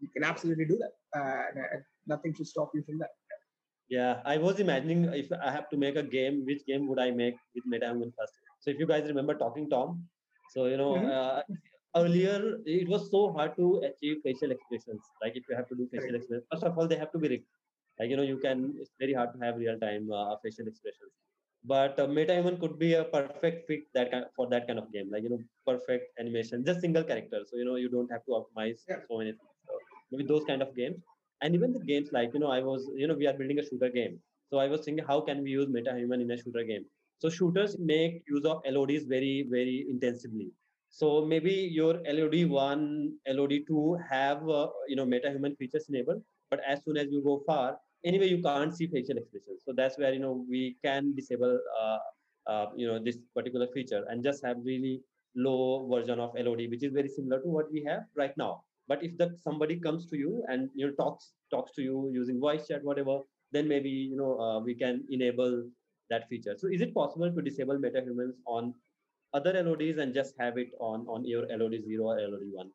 You 0.01 0.09
can 0.09 0.23
absolutely 0.23 0.65
do 0.65 0.77
that. 0.83 1.19
Uh, 1.19 1.79
nothing 2.07 2.33
should 2.33 2.47
stop 2.47 2.71
you 2.73 2.83
from 2.83 2.99
that. 2.99 3.11
Yeah, 3.89 4.21
I 4.25 4.37
was 4.37 4.59
imagining 4.59 5.05
if 5.05 5.31
I 5.31 5.49
have 5.49 5.69
to 5.71 5.77
make 5.77 5.95
a 5.95 6.03
game, 6.03 6.45
which 6.45 6.65
game 6.65 6.87
would 6.87 6.99
I 6.99 7.09
make 7.09 7.35
with 7.55 7.63
MetaHuman 7.65 8.13
first? 8.19 8.33
So 8.59 8.71
if 8.71 8.79
you 8.79 8.87
guys 8.87 9.07
remember 9.07 9.35
Talking 9.35 9.69
Tom, 9.69 10.03
so 10.49 10.65
you 10.65 10.77
know. 10.77 10.93
Mm-hmm. 10.95 11.53
earlier 11.99 12.39
it 12.71 12.87
was 12.89 13.05
so 13.11 13.19
hard 13.35 13.53
to 13.59 13.67
achieve 13.85 14.17
facial 14.25 14.51
expressions 14.55 15.07
like 15.21 15.37
if 15.39 15.47
you 15.49 15.55
have 15.59 15.67
to 15.69 15.77
do 15.79 15.87
facial 15.93 16.17
expressions 16.17 16.45
first 16.51 16.65
of 16.67 16.77
all 16.77 16.89
they 16.91 16.97
have 16.99 17.11
to 17.13 17.21
be 17.23 17.29
rigged 17.31 17.47
like 17.99 18.09
you 18.09 18.17
know 18.17 18.27
you 18.31 18.37
can 18.37 18.73
it's 18.79 18.91
very 18.97 19.13
hard 19.13 19.33
to 19.33 19.39
have 19.45 19.57
real 19.57 19.77
time 19.77 20.09
uh, 20.11 20.35
facial 20.43 20.67
expressions. 20.67 21.11
But 21.65 21.99
uh, 21.99 22.07
MetaHuman 22.07 22.59
could 22.61 22.79
be 22.79 22.93
a 22.93 23.03
perfect 23.03 23.67
fit 23.67 23.81
that 23.93 24.11
kind 24.11 24.25
for 24.35 24.47
that 24.49 24.65
kind 24.67 24.79
of 24.79 24.91
game 24.93 25.09
like 25.11 25.23
you 25.23 25.29
know 25.29 25.39
perfect 25.67 26.17
animation 26.17 26.63
just 26.65 26.79
single 26.79 27.03
character. 27.03 27.41
So 27.49 27.57
you 27.57 27.65
know 27.65 27.75
you 27.75 27.89
don't 27.89 28.11
have 28.11 28.23
to 28.25 28.31
optimize 28.39 28.79
yeah. 28.87 29.01
so 29.09 29.17
many 29.17 29.31
things. 29.31 29.57
So 29.67 29.73
maybe 30.11 30.23
those 30.23 30.45
kind 30.45 30.61
of 30.61 30.75
games. 30.75 31.03
And 31.41 31.55
even 31.55 31.73
the 31.73 31.79
games 31.79 32.09
like 32.11 32.33
you 32.33 32.39
know 32.39 32.51
i 32.51 32.61
was 32.61 32.89
you 32.95 33.07
know 33.07 33.15
we 33.15 33.27
are 33.27 33.33
building 33.33 33.59
a 33.59 33.67
shooter 33.67 33.89
game. 33.89 34.19
So 34.49 34.59
i 34.59 34.67
was 34.67 34.85
thinking 34.85 35.05
how 35.05 35.19
can 35.21 35.43
we 35.43 35.51
use 35.51 35.67
MetaHuman 35.67 36.21
in 36.21 36.31
a 36.31 36.37
shooter 36.37 36.63
game 36.63 36.85
so 37.19 37.29
shooters 37.29 37.77
make 37.79 38.23
use 38.27 38.45
of 38.45 38.61
lods 38.77 39.05
very 39.15 39.47
very 39.49 39.85
intensively 39.89 40.51
so 40.89 41.23
maybe 41.23 41.51
your 41.51 41.95
LOD1, 42.09 43.11
LOD2 43.27 44.09
have 44.09 44.47
uh, 44.49 44.67
you 44.87 44.95
know 44.95 45.05
MetaHuman 45.05 45.57
features 45.57 45.87
enabled, 45.87 46.21
but 46.49 46.59
as 46.67 46.83
soon 46.83 46.97
as 46.97 47.07
you 47.11 47.23
go 47.23 47.43
far, 47.45 47.77
anyway 48.03 48.27
you 48.27 48.41
can't 48.41 48.75
see 48.75 48.87
facial 48.87 49.17
expressions. 49.17 49.61
So 49.65 49.73
that's 49.75 49.97
where 49.97 50.13
you 50.13 50.19
know 50.19 50.45
we 50.49 50.77
can 50.83 51.15
disable 51.15 51.59
uh, 51.79 51.97
uh, 52.47 52.65
you 52.75 52.87
know 52.87 52.99
this 52.99 53.19
particular 53.35 53.67
feature 53.73 54.03
and 54.09 54.23
just 54.23 54.43
have 54.43 54.57
really 54.63 55.01
low 55.35 55.87
version 55.87 56.19
of 56.19 56.33
LOD, 56.35 56.69
which 56.69 56.83
is 56.83 56.91
very 56.91 57.07
similar 57.07 57.39
to 57.41 57.47
what 57.47 57.71
we 57.71 57.83
have 57.83 58.03
right 58.17 58.35
now. 58.35 58.63
But 58.87 59.03
if 59.03 59.15
the 59.17 59.37
somebody 59.43 59.79
comes 59.79 60.07
to 60.07 60.17
you 60.17 60.43
and 60.47 60.69
you 60.73 60.87
know 60.87 60.93
talks 60.93 61.33
talks 61.51 61.73
to 61.73 61.83
you 61.83 62.09
using 62.11 62.39
voice 62.39 62.67
chat, 62.67 62.83
whatever, 62.83 63.19
then 63.51 63.67
maybe 63.67 63.89
you 63.89 64.17
know 64.17 64.39
uh, 64.39 64.59
we 64.59 64.73
can 64.73 65.05
enable 65.11 65.69
that 66.09 66.27
feature. 66.29 66.55
So 66.57 66.67
is 66.67 66.81
it 66.81 66.93
possible 66.93 67.31
to 67.31 67.41
disable 67.41 67.77
MetaHumans 67.77 68.35
on 68.45 68.73
other 69.33 69.63
LODs 69.63 69.97
and 69.99 70.13
just 70.13 70.33
have 70.39 70.57
it 70.57 70.71
on 70.79 71.05
on 71.07 71.25
your 71.25 71.45
LOD 71.49 71.81
zero 71.83 72.05
or 72.05 72.19
LOD 72.19 72.51
one? 72.51 72.71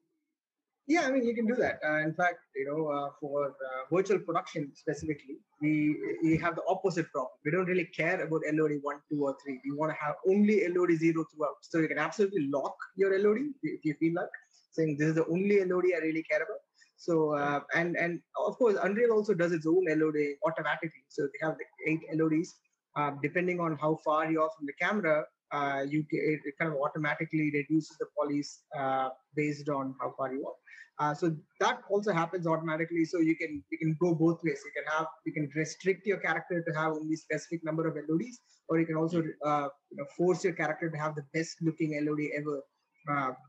Yeah, 0.86 1.02
I 1.06 1.10
mean 1.10 1.24
you 1.24 1.34
can 1.34 1.46
do 1.46 1.54
that. 1.56 1.78
Uh, 1.84 1.98
in 1.98 2.12
fact, 2.12 2.40
you 2.54 2.66
know, 2.66 2.88
uh, 2.88 3.08
for 3.18 3.46
uh, 3.48 3.94
virtual 3.94 4.18
production 4.18 4.70
specifically, 4.74 5.38
we 5.62 5.96
we 6.22 6.36
have 6.36 6.56
the 6.56 6.64
opposite 6.68 7.10
problem. 7.10 7.32
We 7.44 7.52
don't 7.52 7.64
really 7.66 7.86
care 7.86 8.22
about 8.22 8.42
LOD 8.52 8.80
one, 8.82 9.00
two, 9.10 9.24
or 9.24 9.34
three. 9.42 9.60
We 9.64 9.74
want 9.74 9.92
to 9.92 9.98
have 10.04 10.16
only 10.28 10.60
LOD 10.68 10.98
zero 10.98 11.24
throughout. 11.32 11.56
So 11.62 11.78
you 11.78 11.88
can 11.88 11.98
absolutely 11.98 12.48
lock 12.48 12.76
your 12.96 13.18
LOD 13.18 13.38
if 13.62 13.84
you 13.84 13.94
feel 13.94 14.14
like 14.14 14.28
saying 14.72 14.96
this 14.98 15.08
is 15.08 15.14
the 15.14 15.26
only 15.26 15.64
LOD 15.64 15.86
I 15.96 16.00
really 16.04 16.22
care 16.24 16.42
about. 16.42 16.60
So 16.96 17.34
uh, 17.34 17.60
and 17.74 17.96
and 17.96 18.20
of 18.46 18.58
course 18.58 18.76
Unreal 18.82 19.12
also 19.12 19.32
does 19.32 19.52
its 19.52 19.66
own 19.66 19.84
LOD 19.88 20.36
automatically. 20.46 21.04
So 21.08 21.22
they 21.22 21.46
have 21.46 21.56
like 21.62 21.72
eight 21.86 22.00
LODs. 22.12 22.54
Uh, 22.96 23.10
depending 23.22 23.58
on 23.60 23.76
how 23.80 23.98
far 24.04 24.30
you 24.30 24.40
are 24.40 24.50
from 24.56 24.66
the 24.66 24.72
camera, 24.80 25.24
uh, 25.52 25.82
you 25.88 26.04
it, 26.10 26.40
it, 26.44 26.54
kind 26.60 26.72
of 26.72 26.78
automatically 26.80 27.50
reduces 27.52 27.96
the 27.98 28.06
polys 28.16 28.58
uh, 28.78 29.08
based 29.34 29.68
on 29.68 29.94
how 30.00 30.12
far 30.16 30.32
you 30.32 30.46
are. 30.46 30.54
Uh, 31.00 31.12
so 31.12 31.36
that 31.58 31.80
also 31.90 32.12
happens 32.12 32.46
automatically. 32.46 33.04
So 33.04 33.18
you 33.18 33.36
can 33.36 33.62
you 33.70 33.78
can 33.78 33.96
go 34.00 34.14
both 34.14 34.38
ways. 34.44 34.60
You 34.64 34.72
can 34.76 34.84
have 34.96 35.06
you 35.26 35.32
can 35.32 35.50
restrict 35.56 36.06
your 36.06 36.18
character 36.18 36.62
to 36.62 36.78
have 36.78 36.92
only 36.92 37.16
specific 37.16 37.64
number 37.64 37.86
of 37.88 37.96
LODs, 38.08 38.38
or 38.68 38.78
you 38.78 38.86
can 38.86 38.96
also 38.96 39.18
uh, 39.44 39.68
you 39.90 39.96
know, 39.96 40.06
force 40.16 40.44
your 40.44 40.54
character 40.54 40.88
to 40.90 40.96
have 40.96 41.14
the 41.16 41.24
best 41.32 41.56
looking 41.62 41.98
LOD 42.04 42.30
ever 42.36 42.62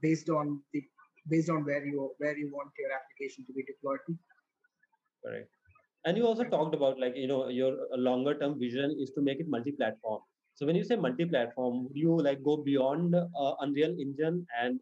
based 0.01 0.29
on 0.29 0.61
the 0.73 0.83
based 1.29 1.49
on 1.49 1.65
where 1.65 1.85
you 1.85 2.11
where 2.17 2.37
you 2.37 2.49
want 2.51 2.69
your 2.79 2.91
application 2.91 3.45
to 3.45 3.53
be 3.53 3.63
deployed 3.63 3.99
to. 4.07 4.17
Correct. 5.23 5.49
And 6.05 6.15
you 6.15 6.25
also 6.27 6.43
talked 6.43 6.75
about 6.75 6.99
like 6.99 7.15
you 7.15 7.27
know 7.27 7.49
your 7.49 7.75
longer 7.97 8.37
term 8.37 8.59
vision 8.59 8.95
is 8.99 9.11
to 9.11 9.21
make 9.21 9.39
it 9.39 9.47
multi-platform. 9.49 10.21
So 10.53 10.65
when 10.65 10.75
you 10.75 10.83
say 10.83 10.95
multi-platform, 10.95 11.85
would 11.85 11.97
you 11.97 12.17
like 12.17 12.43
go 12.43 12.57
beyond 12.57 13.15
uh, 13.15 13.53
Unreal 13.59 13.95
Engine 13.99 14.45
and 14.61 14.79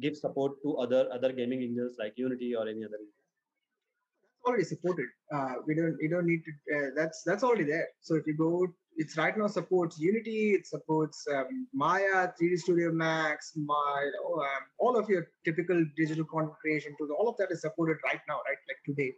give 0.00 0.16
support 0.16 0.52
to 0.62 0.76
other 0.76 1.08
other 1.12 1.32
gaming 1.32 1.62
engines 1.62 1.96
like 1.98 2.14
Unity 2.16 2.54
or 2.54 2.68
any 2.68 2.84
other? 2.84 3.00
That's 3.00 4.46
already 4.46 4.64
supported. 4.64 5.08
Uh, 5.34 5.54
we 5.66 5.74
don't 5.74 5.96
we 6.00 6.08
don't 6.08 6.26
need 6.26 6.44
to. 6.44 6.52
Uh, 6.76 6.90
that's 6.94 7.24
that's 7.26 7.42
already 7.42 7.64
there. 7.64 7.88
So 8.00 8.14
if 8.14 8.24
you 8.28 8.36
go, 8.36 8.64
it's 8.96 9.16
right 9.16 9.36
now 9.36 9.48
supports 9.48 9.98
Unity. 9.98 10.52
It 10.52 10.68
supports 10.68 11.26
um, 11.34 11.66
Maya, 11.74 12.28
3D 12.40 12.58
Studio 12.58 12.92
Max, 12.92 13.52
my 13.56 14.10
um, 14.30 14.62
all 14.78 14.96
of 14.96 15.08
your 15.08 15.26
typical 15.44 15.84
digital 15.96 16.24
content 16.24 16.56
creation 16.60 16.94
tools. 16.98 17.10
All 17.18 17.28
of 17.28 17.36
that 17.38 17.50
is 17.50 17.62
supported 17.62 17.98
right 18.04 18.20
now, 18.28 18.36
right? 18.46 18.62
Like 18.68 18.82
today. 18.86 19.12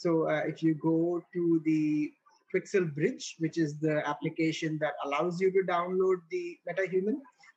So 0.00 0.30
uh, 0.30 0.42
if 0.46 0.62
you 0.62 0.74
go 0.80 1.22
to 1.34 1.60
the 1.66 2.10
Quixel 2.52 2.92
Bridge, 2.94 3.36
which 3.38 3.58
is 3.58 3.78
the 3.78 4.02
application 4.08 4.78
that 4.80 4.94
allows 5.04 5.40
you 5.40 5.50
to 5.52 5.62
download 5.68 6.16
the 6.30 6.58
MetaHuman. 6.68 7.16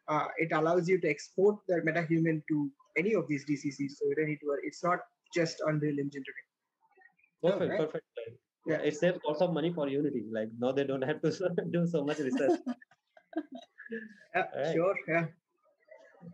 Uh, 0.09 0.27
it 0.37 0.51
allows 0.51 0.89
you 0.89 0.99
to 0.99 1.09
export 1.09 1.55
the 1.69 1.75
MetaHuman 1.87 2.41
to 2.49 2.69
any 2.97 3.13
of 3.13 3.27
these 3.29 3.45
DCCs. 3.45 3.93
So 3.97 4.05
you 4.09 4.15
don't 4.17 4.27
need 4.27 4.41
to 4.41 4.47
worry. 4.47 4.61
It's 4.65 4.83
not 4.83 4.99
just 5.33 5.61
Unreal 5.65 5.97
Engine 5.99 6.23
today. 6.27 6.45
Perfect, 7.43 7.71
right? 7.71 7.79
perfect. 7.79 8.05
Yeah, 8.67 8.81
it 8.89 8.95
saves 8.97 9.19
lots 9.25 9.41
of 9.41 9.53
money 9.53 9.71
for 9.73 9.87
Unity. 9.87 10.25
Like 10.29 10.49
now 10.59 10.73
they 10.73 10.83
don't 10.83 11.01
have 11.01 11.21
to 11.21 11.31
do 11.71 11.87
so 11.87 12.03
much 12.03 12.19
research. 12.19 12.59
yeah, 14.35 14.43
right. 14.55 14.73
sure. 14.73 14.95
Yeah. 15.07 15.25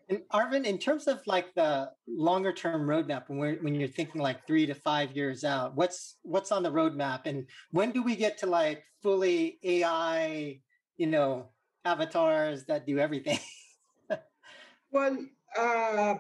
And 0.10 0.22
Arvind, 0.34 0.66
in 0.66 0.78
terms 0.78 1.08
of 1.08 1.22
like 1.28 1.54
the 1.56 1.92
longer 2.08 2.52
term 2.52 2.88
roadmap, 2.88 3.24
when, 3.28 3.58
when 3.62 3.76
you're 3.76 3.88
thinking 3.88 4.22
like 4.22 4.46
three 4.48 4.66
to 4.66 4.74
five 4.74 5.16
years 5.16 5.44
out, 5.44 5.76
what's 5.76 6.18
what's 6.24 6.52
on 6.52 6.64
the 6.64 6.72
roadmap, 6.72 7.22
and 7.26 7.48
when 7.72 7.92
do 7.92 8.02
we 8.04 8.16
get 8.16 8.38
to 8.40 8.46
like 8.46 8.84
fully 9.02 9.60
AI, 9.64 10.60
you 10.98 11.08
know, 11.08 11.50
avatars 11.86 12.66
that 12.66 12.86
do 12.86 13.00
everything? 13.00 13.40
well, 14.92 15.18
uh, 15.58 16.16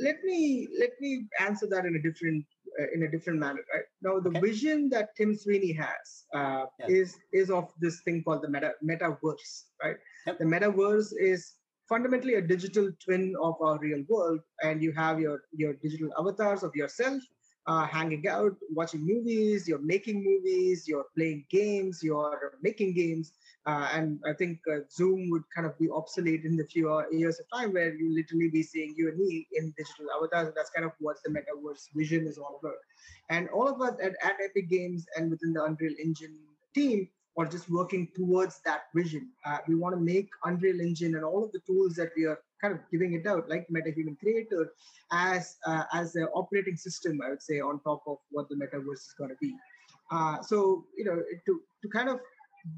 let 0.00 0.22
me 0.24 0.68
let 0.78 0.90
me 1.00 1.26
answer 1.40 1.66
that 1.68 1.84
in 1.84 1.96
a 1.96 2.02
different 2.02 2.44
uh, 2.80 2.86
in 2.94 3.02
a 3.02 3.10
different 3.10 3.38
manner, 3.38 3.60
right? 3.74 3.84
Now, 4.00 4.20
the 4.20 4.30
okay. 4.30 4.40
vision 4.40 4.88
that 4.90 5.14
Tim 5.16 5.34
Sweeney 5.34 5.72
has 5.72 6.24
uh, 6.34 6.64
is 6.88 7.16
is 7.32 7.50
of 7.50 7.70
this 7.80 8.00
thing 8.02 8.22
called 8.22 8.42
the 8.42 8.48
meta 8.48 8.72
metaverse, 8.82 9.64
right? 9.82 9.96
Yep. 10.26 10.38
The 10.38 10.44
metaverse 10.44 11.12
is 11.18 11.52
fundamentally 11.88 12.34
a 12.34 12.42
digital 12.42 12.90
twin 13.04 13.34
of 13.40 13.54
our 13.60 13.78
real 13.78 14.02
world 14.08 14.40
and 14.62 14.82
you 14.82 14.92
have 14.92 15.20
your 15.20 15.42
your 15.52 15.74
digital 15.74 16.10
avatars 16.18 16.62
of 16.62 16.74
yourself 16.74 17.22
uh, 17.66 17.86
hanging 17.86 18.26
out 18.28 18.52
watching 18.70 19.06
movies 19.06 19.68
you're 19.68 19.86
making 19.94 20.22
movies 20.24 20.88
you're 20.88 21.06
playing 21.16 21.44
games 21.50 22.00
you're 22.02 22.58
making 22.62 22.92
games 22.94 23.32
Uh, 23.64 23.88
and 23.94 24.18
I 24.26 24.32
think 24.32 24.58
uh, 24.66 24.80
Zoom 24.90 25.30
would 25.30 25.44
kind 25.54 25.66
of 25.66 25.78
be 25.78 25.88
obsolete 25.88 26.44
in 26.44 26.56
the 26.56 26.66
few 26.66 26.90
years 27.12 27.38
of 27.38 27.46
time 27.54 27.72
where 27.72 27.94
you 27.94 28.12
literally 28.12 28.50
be 28.50 28.62
seeing 28.62 28.94
you 28.96 29.08
and 29.08 29.18
me 29.18 29.46
in 29.52 29.72
digital 29.78 30.10
avatars. 30.16 30.48
And 30.48 30.56
that's 30.56 30.70
kind 30.70 30.84
of 30.84 30.92
what 30.98 31.16
the 31.24 31.30
metaverse 31.30 31.86
vision 31.94 32.26
is 32.26 32.38
all 32.38 32.58
about. 32.60 32.80
And 33.30 33.48
all 33.50 33.68
of 33.68 33.80
us 33.80 33.94
at, 34.02 34.14
at 34.22 34.36
Epic 34.42 34.68
Games 34.68 35.06
and 35.16 35.30
within 35.30 35.52
the 35.52 35.62
Unreal 35.62 35.94
Engine 36.02 36.36
team 36.74 37.08
are 37.38 37.46
just 37.46 37.70
working 37.70 38.08
towards 38.14 38.60
that 38.64 38.82
vision. 38.94 39.30
Uh, 39.46 39.58
we 39.66 39.74
want 39.74 39.94
to 39.94 40.00
make 40.00 40.28
Unreal 40.44 40.80
Engine 40.80 41.14
and 41.14 41.24
all 41.24 41.42
of 41.44 41.52
the 41.52 41.60
tools 41.66 41.94
that 41.94 42.10
we 42.16 42.24
are 42.24 42.38
kind 42.60 42.74
of 42.74 42.80
giving 42.90 43.14
it 43.14 43.26
out, 43.26 43.48
like 43.48 43.66
MetaHuman 43.68 44.18
Creator, 44.18 44.72
as 45.12 45.56
uh, 45.66 45.84
as 45.92 46.14
an 46.14 46.28
operating 46.34 46.76
system, 46.76 47.20
I 47.24 47.30
would 47.30 47.42
say, 47.42 47.60
on 47.60 47.80
top 47.80 48.02
of 48.06 48.18
what 48.30 48.48
the 48.48 48.56
metaverse 48.56 49.04
is 49.08 49.14
going 49.18 49.30
to 49.30 49.36
be. 49.40 49.54
Uh, 50.10 50.42
so, 50.42 50.84
you 50.96 51.04
know, 51.04 51.16
to, 51.46 51.60
to 51.82 51.88
kind 51.88 52.08
of 52.08 52.20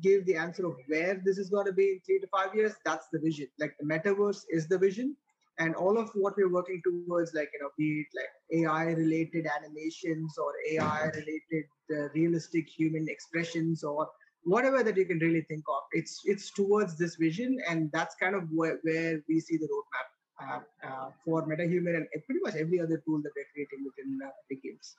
give 0.03 0.25
the 0.27 0.37
answer 0.37 0.67
of 0.67 0.77
where 0.87 1.21
this 1.25 1.37
is 1.37 1.51
going 1.51 1.67
to 1.67 1.73
be 1.73 1.85
in 1.85 2.01
three 2.07 2.21
to 2.21 2.27
five 2.29 2.55
years, 2.55 2.73
that's 2.85 3.09
the 3.13 3.19
vision. 3.19 3.49
Like 3.59 3.75
the 3.79 3.87
metaverse 3.87 4.43
is 4.51 4.69
the 4.69 4.79
vision. 4.79 5.17
And 5.59 5.75
all 5.77 5.99
of 5.99 6.11
what 6.15 6.37
we're 6.37 6.53
working 6.53 6.83
towards, 6.85 7.33
like, 7.33 7.51
you 7.55 7.61
know, 7.61 7.71
be 7.79 8.05
it 8.05 8.07
like 8.17 8.65
AI 8.67 8.85
related 8.93 9.47
animations 9.47 10.37
or 10.37 10.53
AI 10.73 11.05
related 11.15 11.65
uh, 11.95 12.09
realistic 12.13 12.69
human 12.69 13.07
expressions 13.09 13.85
or 13.85 14.09
whatever 14.45 14.83
that 14.83 14.97
you 14.97 15.07
can 15.07 15.19
really 15.19 15.43
think 15.43 15.65
of, 15.69 15.83
it's 15.93 16.23
it's 16.25 16.51
towards 16.51 16.97
this 16.97 17.17
vision. 17.17 17.59
And 17.69 17.91
that's 17.93 18.15
kind 18.15 18.35
of 18.35 18.45
where, 18.51 18.79
where 18.83 19.21
we 19.29 19.41
see 19.41 19.57
the 19.57 19.69
roadmap 19.73 20.09
uh, 20.43 20.61
uh, 20.87 21.11
for 21.25 21.47
MetaHuman 21.47 21.97
and 21.97 22.07
pretty 22.27 22.41
much 22.43 22.55
every 22.55 22.81
other 22.81 23.03
tool 23.07 23.21
that 23.23 23.33
we're 23.37 23.51
creating 23.53 23.85
within 23.85 24.19
uh, 24.25 24.31
the 24.51 24.57
games. 24.57 24.97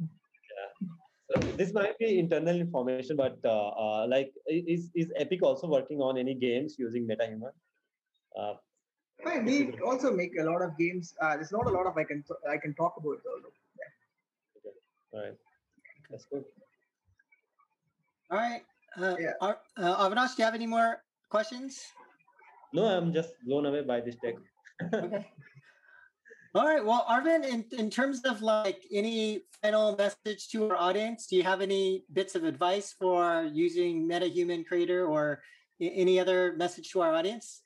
Yeah. 0.00 0.88
So 1.30 1.42
this 1.56 1.72
might 1.72 1.98
be 1.98 2.18
internal 2.18 2.60
information, 2.60 3.16
but 3.16 3.38
uh, 3.44 3.68
uh, 3.68 4.06
like, 4.08 4.32
is 4.46 4.90
is 4.94 5.10
Epic 5.16 5.42
also 5.42 5.66
working 5.66 6.00
on 6.00 6.18
any 6.18 6.34
games 6.34 6.76
using 6.78 7.08
MetaHuman? 7.08 7.52
Uh, 8.38 8.54
we 9.44 9.72
also 9.80 10.12
make 10.12 10.32
a 10.38 10.44
lot 10.44 10.60
of 10.60 10.76
games. 10.76 11.14
Uh, 11.20 11.36
there's 11.36 11.52
not 11.52 11.66
a 11.66 11.70
lot 11.70 11.86
of 11.86 11.96
I 11.96 12.04
can 12.04 12.22
I 12.48 12.58
can 12.58 12.74
talk 12.74 12.94
about 12.98 13.18
though. 13.24 13.40
Yeah. 13.80 13.90
Okay. 14.58 14.76
All 15.12 15.22
right. 15.24 15.38
That's 16.10 16.26
good. 16.26 16.44
All 18.34 18.40
right. 18.40 18.62
Uh, 19.00 19.14
yeah. 19.20 19.30
uh, 19.40 19.54
Avinash, 19.78 20.34
do 20.34 20.42
you 20.42 20.44
have 20.44 20.56
any 20.56 20.66
more 20.66 21.04
questions? 21.30 21.80
No, 22.72 22.84
I'm 22.84 23.12
just 23.12 23.30
blown 23.46 23.64
away 23.64 23.82
by 23.82 24.00
this 24.00 24.16
tech. 24.16 24.34
okay. 24.92 25.24
All 26.52 26.66
right. 26.66 26.84
Well, 26.84 27.06
Arvind, 27.08 27.46
in, 27.46 27.64
in 27.78 27.90
terms 27.90 28.22
of 28.24 28.42
like 28.42 28.82
any 28.92 29.42
final 29.62 29.94
message 29.96 30.48
to 30.48 30.68
our 30.70 30.76
audience, 30.76 31.28
do 31.28 31.36
you 31.36 31.44
have 31.44 31.60
any 31.60 32.06
bits 32.12 32.34
of 32.34 32.42
advice 32.42 32.92
for 32.98 33.48
using 33.52 34.08
MetaHuman 34.08 34.66
Creator 34.66 35.06
or 35.06 35.40
any 35.80 36.18
other 36.18 36.54
message 36.56 36.90
to 36.90 37.02
our 37.02 37.14
audience? 37.14 37.62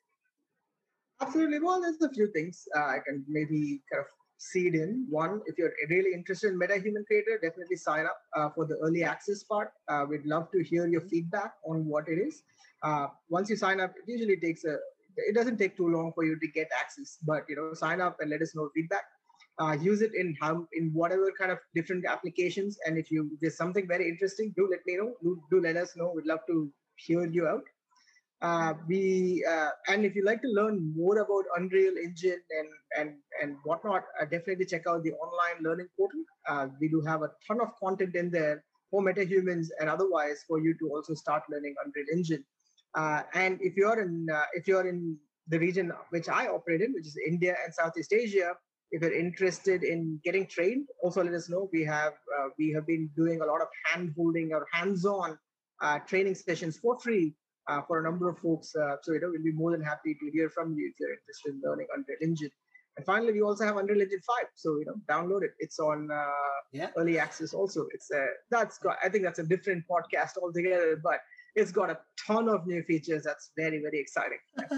Absolutely. 1.22 1.60
Well, 1.60 1.80
there's 1.80 2.02
a 2.02 2.12
few 2.12 2.30
things 2.32 2.68
uh, 2.76 2.80
I 2.80 2.98
can 3.06 3.24
maybe 3.26 3.80
kind 3.90 4.04
of 4.04 4.06
seed 4.38 4.74
in. 4.74 5.06
One, 5.10 5.40
if 5.46 5.58
you're 5.58 5.72
really 5.90 6.14
interested 6.14 6.52
in 6.52 6.58
MetaHuman 6.58 7.06
Creator, 7.06 7.40
definitely 7.42 7.76
sign 7.76 8.06
up 8.06 8.18
uh, 8.36 8.48
for 8.54 8.66
the 8.66 8.76
early 8.76 9.04
access 9.04 9.42
part. 9.42 9.72
Uh, 9.88 10.06
we'd 10.08 10.24
love 10.24 10.50
to 10.52 10.62
hear 10.62 10.86
your 10.86 11.02
feedback 11.02 11.52
on 11.66 11.84
what 11.84 12.08
it 12.08 12.18
is. 12.18 12.42
Uh, 12.82 13.08
once 13.28 13.50
you 13.50 13.56
sign 13.56 13.80
up, 13.80 13.90
it 13.90 14.10
usually 14.10 14.36
takes 14.36 14.64
a 14.64 14.78
it 15.26 15.34
doesn't 15.34 15.58
take 15.58 15.76
too 15.76 15.88
long 15.88 16.12
for 16.14 16.24
you 16.24 16.38
to 16.38 16.48
get 16.48 16.68
access 16.78 17.18
but 17.22 17.44
you 17.48 17.56
know 17.56 17.72
sign 17.74 18.00
up 18.00 18.16
and 18.20 18.30
let 18.30 18.42
us 18.42 18.54
know 18.54 18.68
feedback 18.74 19.04
uh, 19.60 19.76
use 19.80 20.02
it 20.02 20.12
in 20.14 20.36
how 20.40 20.66
in 20.72 20.90
whatever 20.92 21.32
kind 21.38 21.50
of 21.50 21.58
different 21.74 22.04
applications 22.06 22.78
and 22.86 22.96
if 22.98 23.10
you 23.10 23.30
there's 23.40 23.56
something 23.56 23.86
very 23.88 24.08
interesting 24.08 24.52
do 24.56 24.68
let 24.70 24.80
me 24.86 24.96
know 24.96 25.12
do, 25.22 25.40
do 25.50 25.60
let 25.60 25.76
us 25.76 25.96
know 25.96 26.12
we'd 26.14 26.26
love 26.26 26.44
to 26.46 26.70
hear 26.96 27.26
you 27.26 27.46
out 27.46 27.64
uh, 28.40 28.74
we 28.86 29.44
uh, 29.48 29.70
and 29.88 30.04
if 30.04 30.14
you 30.14 30.24
like 30.24 30.40
to 30.42 30.48
learn 30.48 30.92
more 30.96 31.18
about 31.18 31.44
unreal 31.56 31.94
engine 31.96 32.40
and 32.58 32.68
and 32.96 33.14
and 33.42 33.56
whatnot 33.64 34.04
uh, 34.20 34.24
definitely 34.24 34.64
check 34.64 34.86
out 34.86 35.02
the 35.02 35.12
online 35.14 35.62
learning 35.62 35.88
portal 35.96 36.22
uh, 36.48 36.68
we 36.80 36.88
do 36.88 37.00
have 37.00 37.22
a 37.22 37.30
ton 37.46 37.60
of 37.60 37.68
content 37.82 38.14
in 38.14 38.30
there 38.30 38.62
for 38.90 39.02
metahumans 39.02 39.68
and 39.80 39.90
otherwise 39.90 40.44
for 40.46 40.60
you 40.60 40.74
to 40.78 40.88
also 40.88 41.14
start 41.14 41.42
learning 41.50 41.74
unreal 41.84 42.06
engine 42.12 42.44
uh, 42.94 43.22
and 43.34 43.58
if 43.60 43.76
you're 43.76 44.00
in 44.00 44.26
uh, 44.32 44.44
if 44.54 44.68
you're 44.68 44.86
in 44.86 45.16
the 45.48 45.58
region 45.58 45.90
which 46.10 46.28
I 46.28 46.46
operate 46.46 46.82
in, 46.82 46.92
which 46.92 47.06
is 47.06 47.16
India 47.26 47.56
and 47.64 47.72
Southeast 47.72 48.12
Asia, 48.12 48.54
if 48.90 49.00
you're 49.00 49.14
interested 49.14 49.82
in 49.82 50.20
getting 50.22 50.46
trained, 50.46 50.86
also 51.02 51.24
let 51.24 51.32
us 51.32 51.48
know. 51.48 51.70
We 51.72 51.84
have 51.84 52.12
we 52.58 52.70
have 52.72 52.86
been 52.86 53.10
doing 53.16 53.40
a 53.40 53.46
lot 53.46 53.62
of 53.62 53.68
hand 53.86 54.12
holding 54.14 54.52
or 54.52 54.66
hands-on 54.72 55.38
uh, 55.80 56.00
training 56.00 56.34
sessions 56.34 56.76
for 56.76 56.98
free 57.00 57.34
uh, 57.68 57.82
for 57.82 58.00
a 58.00 58.02
number 58.02 58.28
of 58.28 58.38
folks. 58.38 58.74
Uh, 58.74 58.96
so 59.02 59.12
you 59.12 59.20
know 59.20 59.30
we'll 59.30 59.42
be 59.42 59.52
more 59.52 59.72
than 59.72 59.82
happy 59.82 60.14
to 60.14 60.30
hear 60.32 60.50
from 60.50 60.74
you 60.74 60.88
if 60.90 60.98
you're 60.98 61.12
interested 61.12 61.54
in 61.54 61.60
learning 61.64 61.86
Unreal 61.94 62.18
Engine. 62.22 62.50
And 62.98 63.06
finally, 63.06 63.32
we 63.32 63.42
also 63.42 63.64
have 63.64 63.76
Unreal 63.76 64.00
Engine 64.00 64.20
5. 64.26 64.46
So, 64.56 64.76
you 64.78 64.84
know, 64.84 64.94
download 65.08 65.44
it. 65.44 65.52
It's 65.60 65.78
on 65.78 66.10
uh, 66.10 66.26
yeah. 66.72 66.88
early 66.96 67.16
access 67.16 67.54
also. 67.54 67.86
It's 67.94 68.10
a, 68.10 68.26
that's 68.50 68.78
got, 68.78 68.96
I 69.04 69.08
think 69.08 69.22
that's 69.22 69.38
a 69.38 69.44
different 69.44 69.84
podcast 69.88 70.36
altogether, 70.42 71.00
but 71.00 71.20
it's 71.54 71.70
got 71.70 71.90
a 71.90 71.98
ton 72.26 72.48
of 72.48 72.66
new 72.66 72.82
features. 72.82 73.22
That's 73.22 73.52
very, 73.56 73.80
very 73.80 74.00
exciting. 74.00 74.38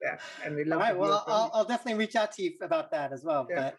yeah. 0.00 0.16
And 0.44 0.54
we 0.54 0.64
love 0.64 0.80
All 0.80 0.86
right. 0.86 0.96
Well, 0.96 1.24
I'll, 1.26 1.50
I'll, 1.52 1.64
definitely 1.64 1.98
reach 1.98 2.14
out 2.14 2.30
to 2.34 2.42
you 2.44 2.52
about 2.62 2.92
that 2.92 3.12
as 3.12 3.24
well. 3.24 3.48
Yeah. 3.50 3.56
But, 3.56 3.78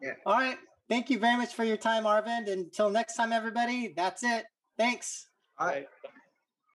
yeah. 0.00 0.12
All 0.24 0.38
right. 0.38 0.56
Thank 0.88 1.10
you 1.10 1.18
very 1.18 1.36
much 1.36 1.54
for 1.54 1.64
your 1.64 1.76
time, 1.76 2.04
Arvind. 2.04 2.50
Until 2.50 2.88
next 2.88 3.16
time, 3.16 3.30
everybody, 3.30 3.92
that's 3.94 4.22
it. 4.22 4.46
Thanks. 4.78 5.26
All 5.58 5.66
right. 5.66 5.86